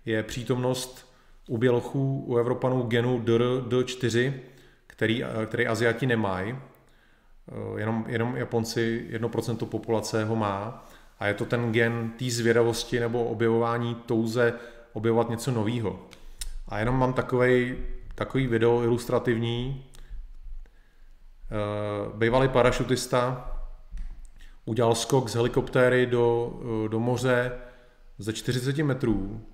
[0.04, 1.12] je přítomnost
[1.48, 4.34] u bělochů, u Evropanů genu DRD4,
[4.86, 6.56] který, eh, který Aziati nemají.
[7.76, 10.88] Jenom, jenom Japonci 1% populace ho má.
[11.22, 14.54] A je to ten gen té zvědavosti nebo objevování touze
[14.92, 16.00] objevovat něco nového.
[16.68, 17.76] A jenom mám takový
[18.14, 19.84] takový video ilustrativní.
[22.14, 23.50] Bývalý parašutista
[24.64, 27.52] udělal skok z helikoptéry do, eh, do moře
[28.18, 29.46] ze 40 metrů.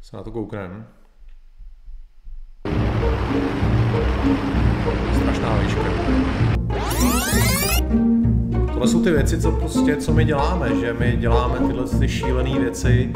[0.00, 0.88] Se na to kouknem.
[5.16, 6.27] Strašná výška.
[8.78, 12.58] Tohle jsou ty věci, co prostě, co my děláme, že my děláme tyhle ty šílené
[12.58, 13.12] věci,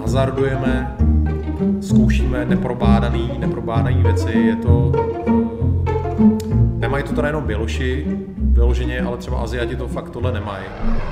[0.00, 0.96] hazardujeme,
[1.80, 4.92] zkoušíme neprobádaný, neprobádaný věci, je to...
[6.76, 8.06] Nemají to tady jenom Běloši,
[8.36, 10.64] vyloženě, ale třeba Aziati to fakt tohle nemají.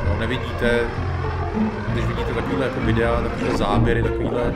[0.07, 0.81] Jo, nevidíte,
[1.93, 4.55] když vidíte takovýhle jako videa, takovýhle záběry, takovýhle,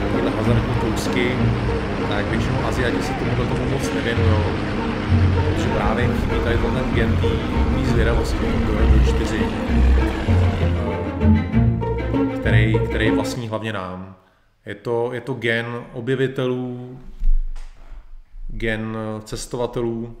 [0.00, 1.32] takovýhle hazardní kousky,
[2.08, 4.74] tak většinou Aziati se tomu moc nevěnují.
[5.54, 9.38] Protože právě chybí tady ten gen té zvědavosti, do 4,
[12.40, 14.16] který, který vlastní hlavně nám.
[14.66, 17.00] Je to, je to gen objevitelů,
[18.48, 20.16] gen cestovatelů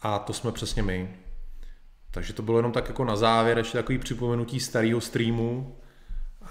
[0.00, 1.10] a to jsme přesně my.
[2.10, 5.76] Takže to bylo jenom tak jako na závěr, ještě takový připomenutí starého streamu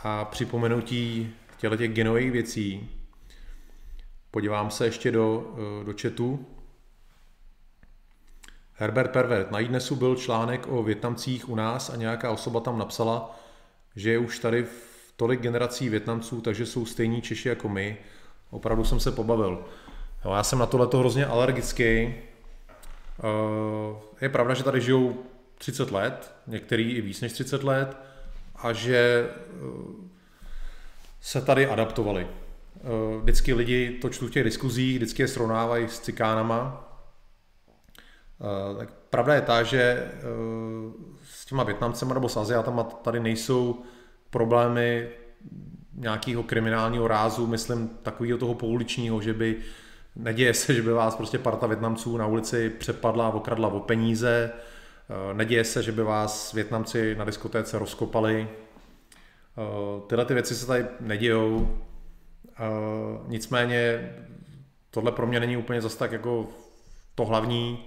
[0.04, 2.90] a připomenutí těchto těch genových věcí.
[4.36, 5.54] Podívám se ještě do,
[5.86, 6.46] do chatu.
[8.74, 9.52] Herbert Pervert.
[9.52, 13.40] Na dnesu byl článek o Větnamcích u nás a nějaká osoba tam napsala,
[13.96, 17.98] že je už tady v tolik generací Větnamců, takže jsou stejní Češi jako my.
[18.50, 19.66] Opravdu jsem se pobavil.
[20.26, 21.84] Jo, já jsem na tohle hrozně alergický.
[21.84, 22.16] Eh,
[24.22, 25.24] je pravda, že tady žijou
[25.58, 27.98] 30 let, některý i víc než 30 let,
[28.56, 30.08] a že eh,
[31.22, 32.28] se tady adaptovali.
[32.86, 36.82] Eh, vždycky lidi to čtou v těch diskuzích, vždycky je srovnávají s cikánama.
[38.78, 40.12] Tak pravda je ta, že
[41.24, 43.82] s těma Větnamcema nebo s Aziatama tady nejsou
[44.30, 45.10] problémy
[45.94, 49.58] nějakého kriminálního rázu, myslím takového toho pouličního, že by
[50.16, 54.52] neděje se, že by vás prostě parta Větnamců na ulici přepadla a okradla o peníze,
[54.52, 58.48] eh, neděje se, že by vás Větnamci na diskotéce rozkopali.
[58.50, 61.78] Eh, tyhle ty věci se tady nedějou,
[63.28, 64.10] nicméně
[64.90, 66.48] tohle pro mě není úplně zase tak jako
[67.16, 67.86] to hlavní.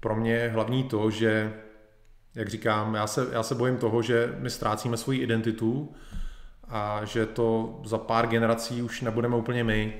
[0.00, 1.52] Pro mě hlavní to, že
[2.34, 5.94] jak říkám, já se, já se bojím toho, že my ztrácíme svoji identitu
[6.68, 9.94] a že to za pár generací už nebudeme úplně my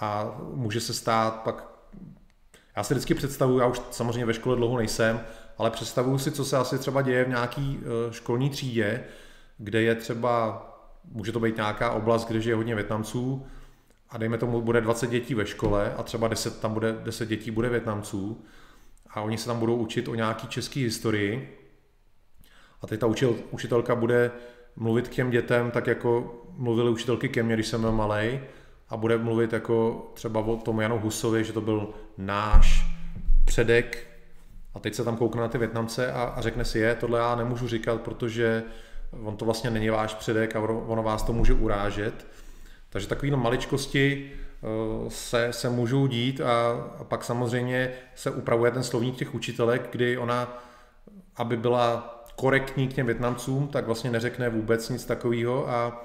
[0.00, 1.68] a může se stát pak,
[2.76, 5.20] já si vždycky představuju, já už samozřejmě ve škole dlouho nejsem,
[5.58, 9.04] ale představuju si, co se asi třeba děje v nějaký eh, školní třídě,
[9.58, 10.64] kde je třeba,
[11.12, 13.46] může to být nějaká oblast, kde žije hodně Větnamců
[14.10, 17.50] a dejme tomu, bude 20 dětí ve škole a třeba 10, tam bude, 10 dětí
[17.50, 18.44] bude Větnamců
[19.10, 21.58] a oni se tam budou učit o nějaký český historii.
[22.82, 23.06] A teď ta
[23.50, 24.30] učitelka bude
[24.76, 28.40] mluvit k těm dětem tak, jako mluvili učitelky ke mně, když jsem byl malý,
[28.88, 32.84] a bude mluvit jako třeba o tom Janu Husovi, že to byl náš
[33.44, 34.06] předek.
[34.74, 37.36] A teď se tam koukne na ty Větnamce a, a řekne si je, tohle já
[37.36, 38.64] nemůžu říkat, protože
[39.24, 42.26] on to vlastně není váš předek a ono vás to může urážet.
[42.90, 48.82] Takže takové maličkosti eh, se, se můžou dít a, a pak samozřejmě se upravuje ten
[48.82, 50.62] slovník těch učitelek, kdy ona,
[51.36, 56.04] aby byla korektní k těm Větnamcům, tak vlastně neřekne vůbec nic takového a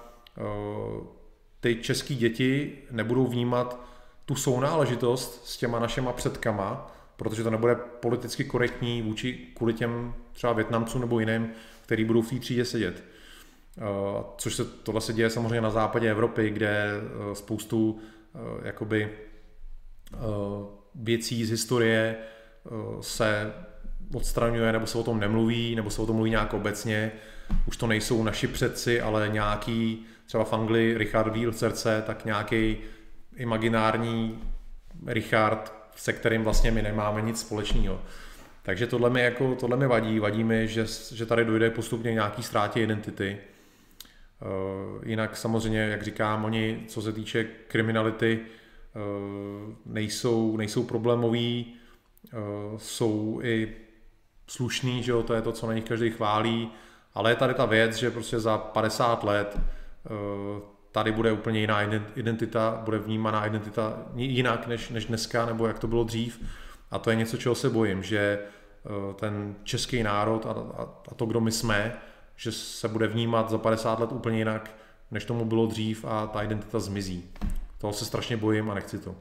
[1.59, 3.79] ty české děti nebudou vnímat
[4.25, 10.53] tu sounáležitost s těma našima předkama, protože to nebude politicky korektní vůči kvůli těm třeba
[10.53, 11.49] Větnamcům nebo jiným,
[11.93, 13.03] který budou v té třídě sedět.
[14.37, 16.91] Což se, tohle se děje samozřejmě na západě Evropy, kde
[17.33, 17.99] spoustu
[18.63, 19.09] jakoby
[20.95, 22.15] věcí z historie
[23.01, 23.53] se
[24.13, 27.11] odstraňuje, nebo se o tom nemluví, nebo se o tom mluví nějak obecně.
[27.67, 32.77] Už to nejsou naši předci, ale nějaký, třeba v Anglii Richard Wheel srdce, tak nějaký
[33.35, 34.43] imaginární
[35.07, 38.01] Richard, se kterým vlastně my nemáme nic společného.
[38.63, 40.19] Takže tohle mi, jako, tohle mi vadí.
[40.19, 43.37] Vadí mi, že, že tady dojde postupně nějaký ztrátě identity.
[44.41, 51.73] Uh, jinak samozřejmě, jak říkám, oni, co se týče kriminality, uh, nejsou, nejsou problémoví,
[52.33, 53.73] uh, jsou i
[54.47, 56.71] slušný, že jo, to je to, co na nich každý chválí,
[57.13, 60.09] ale je tady ta věc, že prostě za 50 let eh,
[60.91, 61.81] tady bude úplně jiná
[62.15, 66.41] identita, bude vnímaná identita jinak než, než dneska, nebo jak to bylo dřív.
[66.93, 71.41] A to je něco, čeho se bojím, že eh, ten český národ a, to, kdo
[71.41, 71.97] my jsme,
[72.35, 74.71] že se bude vnímat za 50 let úplně jinak,
[75.11, 77.29] než tomu bylo dřív a ta identita zmizí.
[77.77, 79.15] Toho se strašně bojím a nechci to.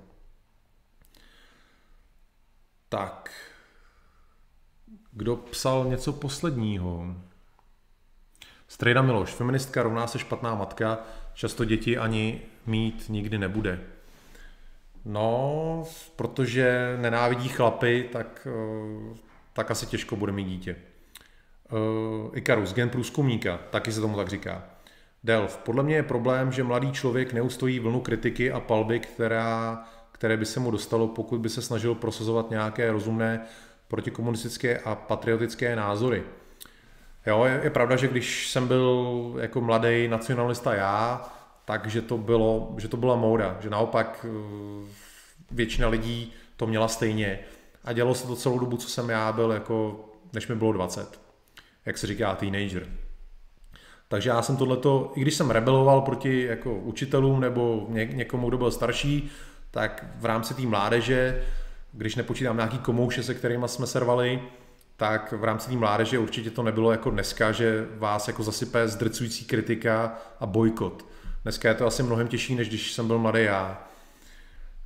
[2.88, 3.30] Tak,
[5.12, 7.16] kdo psal něco posledního?
[8.68, 10.98] Strejda Miloš, feministka rovná se špatná matka,
[11.34, 13.80] často děti ani mít nikdy nebude.
[15.04, 15.84] No,
[16.16, 19.16] protože nenávidí chlapy, tak, eh,
[19.52, 20.76] tak asi těžko bude mít dítě.
[21.72, 24.64] Uh, Ikarus, gen průzkumníka, taky se tomu tak říká.
[25.24, 30.36] Delf, podle mě je problém, že mladý člověk neustojí vlnu kritiky a palby, která, které
[30.36, 33.40] by se mu dostalo, pokud by se snažil prosazovat nějaké rozumné
[33.88, 36.22] protikomunistické a patriotické názory.
[37.26, 41.32] Jo, je, je pravda, že když jsem byl jako mladý nacionalista já,
[41.64, 44.88] takže to, bylo, že to byla móda, že naopak eh,
[45.50, 47.38] většina lidí to měla stejně.
[47.84, 51.20] A dělo se to celou dobu, co jsem já byl, jako, než mi bylo 20.
[51.86, 52.86] Jak se říká, teenager.
[54.08, 58.58] Takže já jsem tohleto, i když jsem rebeloval proti jako učitelům nebo ně, někomu, kdo
[58.58, 59.30] byl starší,
[59.70, 61.44] tak v rámci té mládeže
[61.92, 64.42] když nepočítám nějaký komouše, se kterými jsme servali,
[64.96, 69.44] tak v rámci té mládeže určitě to nebylo jako dneska, že vás jako zasype zdrcující
[69.44, 71.06] kritika a bojkot.
[71.42, 73.88] Dneska je to asi mnohem těžší, než když jsem byl mladý já.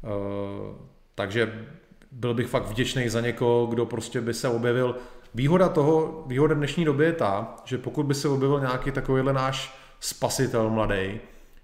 [0.03, 0.77] Uh,
[1.15, 1.67] takže
[2.13, 4.97] byl bych fakt vděčný za někoho, kdo prostě by se objevil.
[5.35, 9.79] Výhoda toho, výhoda dnešní doby je ta, že pokud by se objevil nějaký takovýhle náš
[10.01, 11.21] spasitel mladý,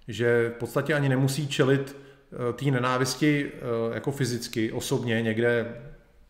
[0.07, 3.59] že v podstatě ani nemusí čelit eh, té nenávisti eh,
[3.93, 5.75] jako fyzicky, osobně, někde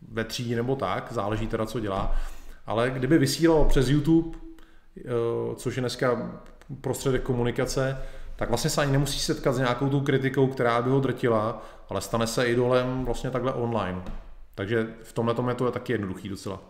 [0.08, 2.16] ve třídě nebo tak, záleží teda, co dělá,
[2.66, 4.38] ale kdyby vysílal přes YouTube,
[4.98, 5.02] eh,
[5.56, 6.40] což je dneska
[6.80, 7.98] prostředek komunikace,
[8.36, 12.00] tak vlastně se ani nemusí setkat s nějakou tou kritikou, která by ho drtila, ale
[12.00, 14.02] stane se idolem vlastně takhle online.
[14.54, 16.60] Takže v tomhle tom je to taky jednoduchý docela.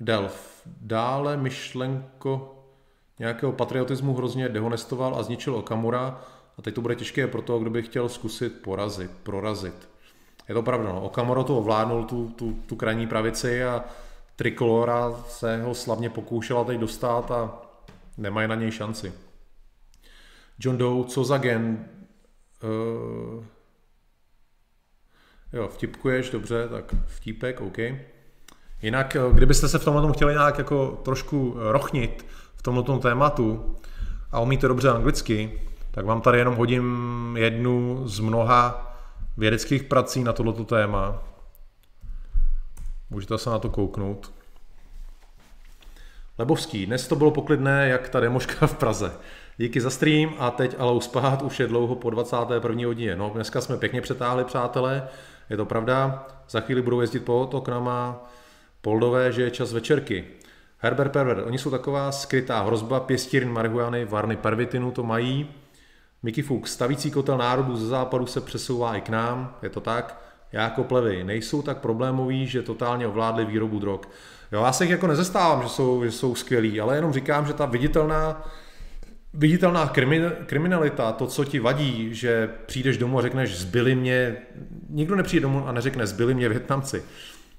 [0.00, 0.62] Delf.
[0.80, 2.62] Dále myšlenko
[3.18, 6.20] nějakého patriotismu hrozně dehonestoval a zničil Okamura
[6.58, 9.88] a teď to bude těžké pro toho, kdo by chtěl zkusit porazit, prorazit.
[10.48, 11.00] Je to pravda, no.
[11.00, 13.84] Okamura to ovládnul, tu, tu, tu krajní pravici a
[14.36, 17.65] Trikolora se ho slavně pokoušela teď dostat a
[18.16, 19.12] nemají na něj šanci.
[20.58, 21.88] John Doe, co za gen?
[22.62, 23.44] Uh,
[25.52, 27.78] jo, vtipkuješ, dobře, tak vtípek, OK.
[28.82, 33.76] Jinak, eh, kdybyste se v tomhle chtěli nějak jako trošku rochnit v tomto tématu
[34.32, 35.60] a umíte dobře anglicky,
[35.90, 38.92] tak vám tady jenom hodím jednu z mnoha
[39.36, 41.22] vědeckých prací na tohleto téma.
[43.10, 44.35] Můžete se na to kouknout.
[46.38, 49.12] Lebovský, dnes to bylo poklidné, jak ta demoška v Praze.
[49.56, 52.86] Díky za stream a teď ale uspát už je dlouho po 21.
[52.86, 53.16] hodině.
[53.16, 55.08] No, dneska jsme pěkně přetáhli, přátelé,
[55.50, 56.26] je to pravda.
[56.48, 58.30] Za chvíli budou jezdit po oknama
[58.80, 60.24] Poldové, že je čas večerky.
[60.78, 65.48] Herbert Perver, oni jsou taková skrytá hrozba, pěstírin marihuany, varny pervitinu to mají.
[66.22, 70.22] Mickey Fuchs, stavící kotel národů ze západu se přesouvá i k nám, je to tak.
[70.52, 74.00] Jako plevy nejsou tak problémoví, že totálně ovládli výrobu drog.
[74.52, 77.52] Jo, já se jich jako nezastávám, že jsou, že jsou skvělí, ale jenom říkám, že
[77.52, 78.50] ta viditelná,
[79.34, 84.36] viditelná krimin, kriminalita, to, co ti vadí, že přijdeš domů a řekneš, zbyli mě,
[84.88, 87.04] nikdo nepřijde domů a neřekne, zbyli mě Větnamci.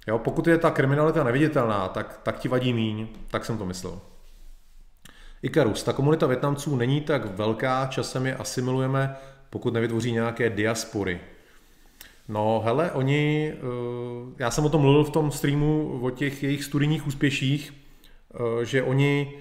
[0.07, 3.99] Jo, pokud je ta kriminalita neviditelná, tak, tak ti vadí míň, tak jsem to myslel.
[5.41, 9.15] Ikarus, ta komunita Větnamců není tak velká, časem je asimilujeme,
[9.49, 11.19] pokud nevytvoří nějaké diaspory.
[12.27, 13.59] No hele, oni, eh,
[14.37, 18.83] já jsem o tom mluvil v tom streamu o těch jejich studijních úspěších, eh, že
[18.83, 19.33] oni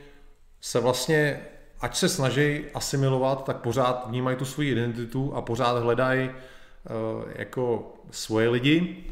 [0.61, 1.41] se vlastně,
[1.81, 7.95] ať se snaží asimilovat, tak pořád vnímají tu svoji identitu a pořád hledají eh, jako
[8.11, 9.05] svoje lidi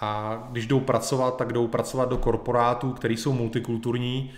[0.00, 4.32] a když jdou pracovat, tak jdou pracovat do korporátů, které jsou multikulturní,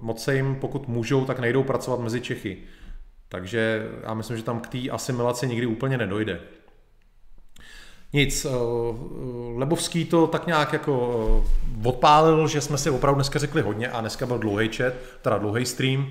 [0.00, 2.58] moc se jim, pokud můžou, tak nejdou pracovat mezi Čechy.
[3.28, 6.40] Takže já myslím, že tam k té asimilaci nikdy úplně nedojde.
[8.12, 8.50] Nic, eh,
[9.56, 11.42] Lebovský to tak nějak jako
[11.84, 14.92] eh, odpálil, že jsme si opravdu dneska řekli hodně a dneska byl dlouhý chat,
[15.22, 16.06] teda dlouhý stream,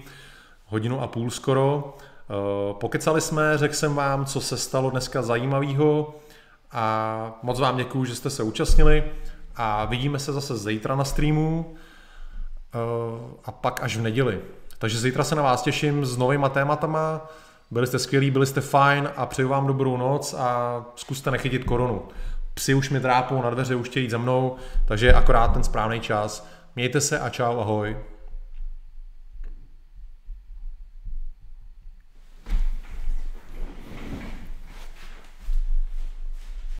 [0.66, 1.98] hodinu a půl skoro.
[1.98, 6.16] Eh, pokecali jsme, řekl jsem vám, co se stalo dneska zajímavého
[6.72, 9.04] a moc vám děkuju, že jste se účastnili
[9.56, 11.76] a vidíme se zase zítra na streamu
[13.46, 14.42] a pak až v neděli.
[14.78, 17.30] Takže zítra se na vás těším s novýma tématama,
[17.72, 22.02] byli jste skvělí, byli jste fajn a přeju vám dobrou noc a zkuste nechytit koronu.
[22.54, 24.56] Psi už mi trápou na dveře, už chtějí za mnou,
[24.86, 26.48] takže akorát ten správný čas.
[26.76, 27.98] Mějte se a čau, ahoj.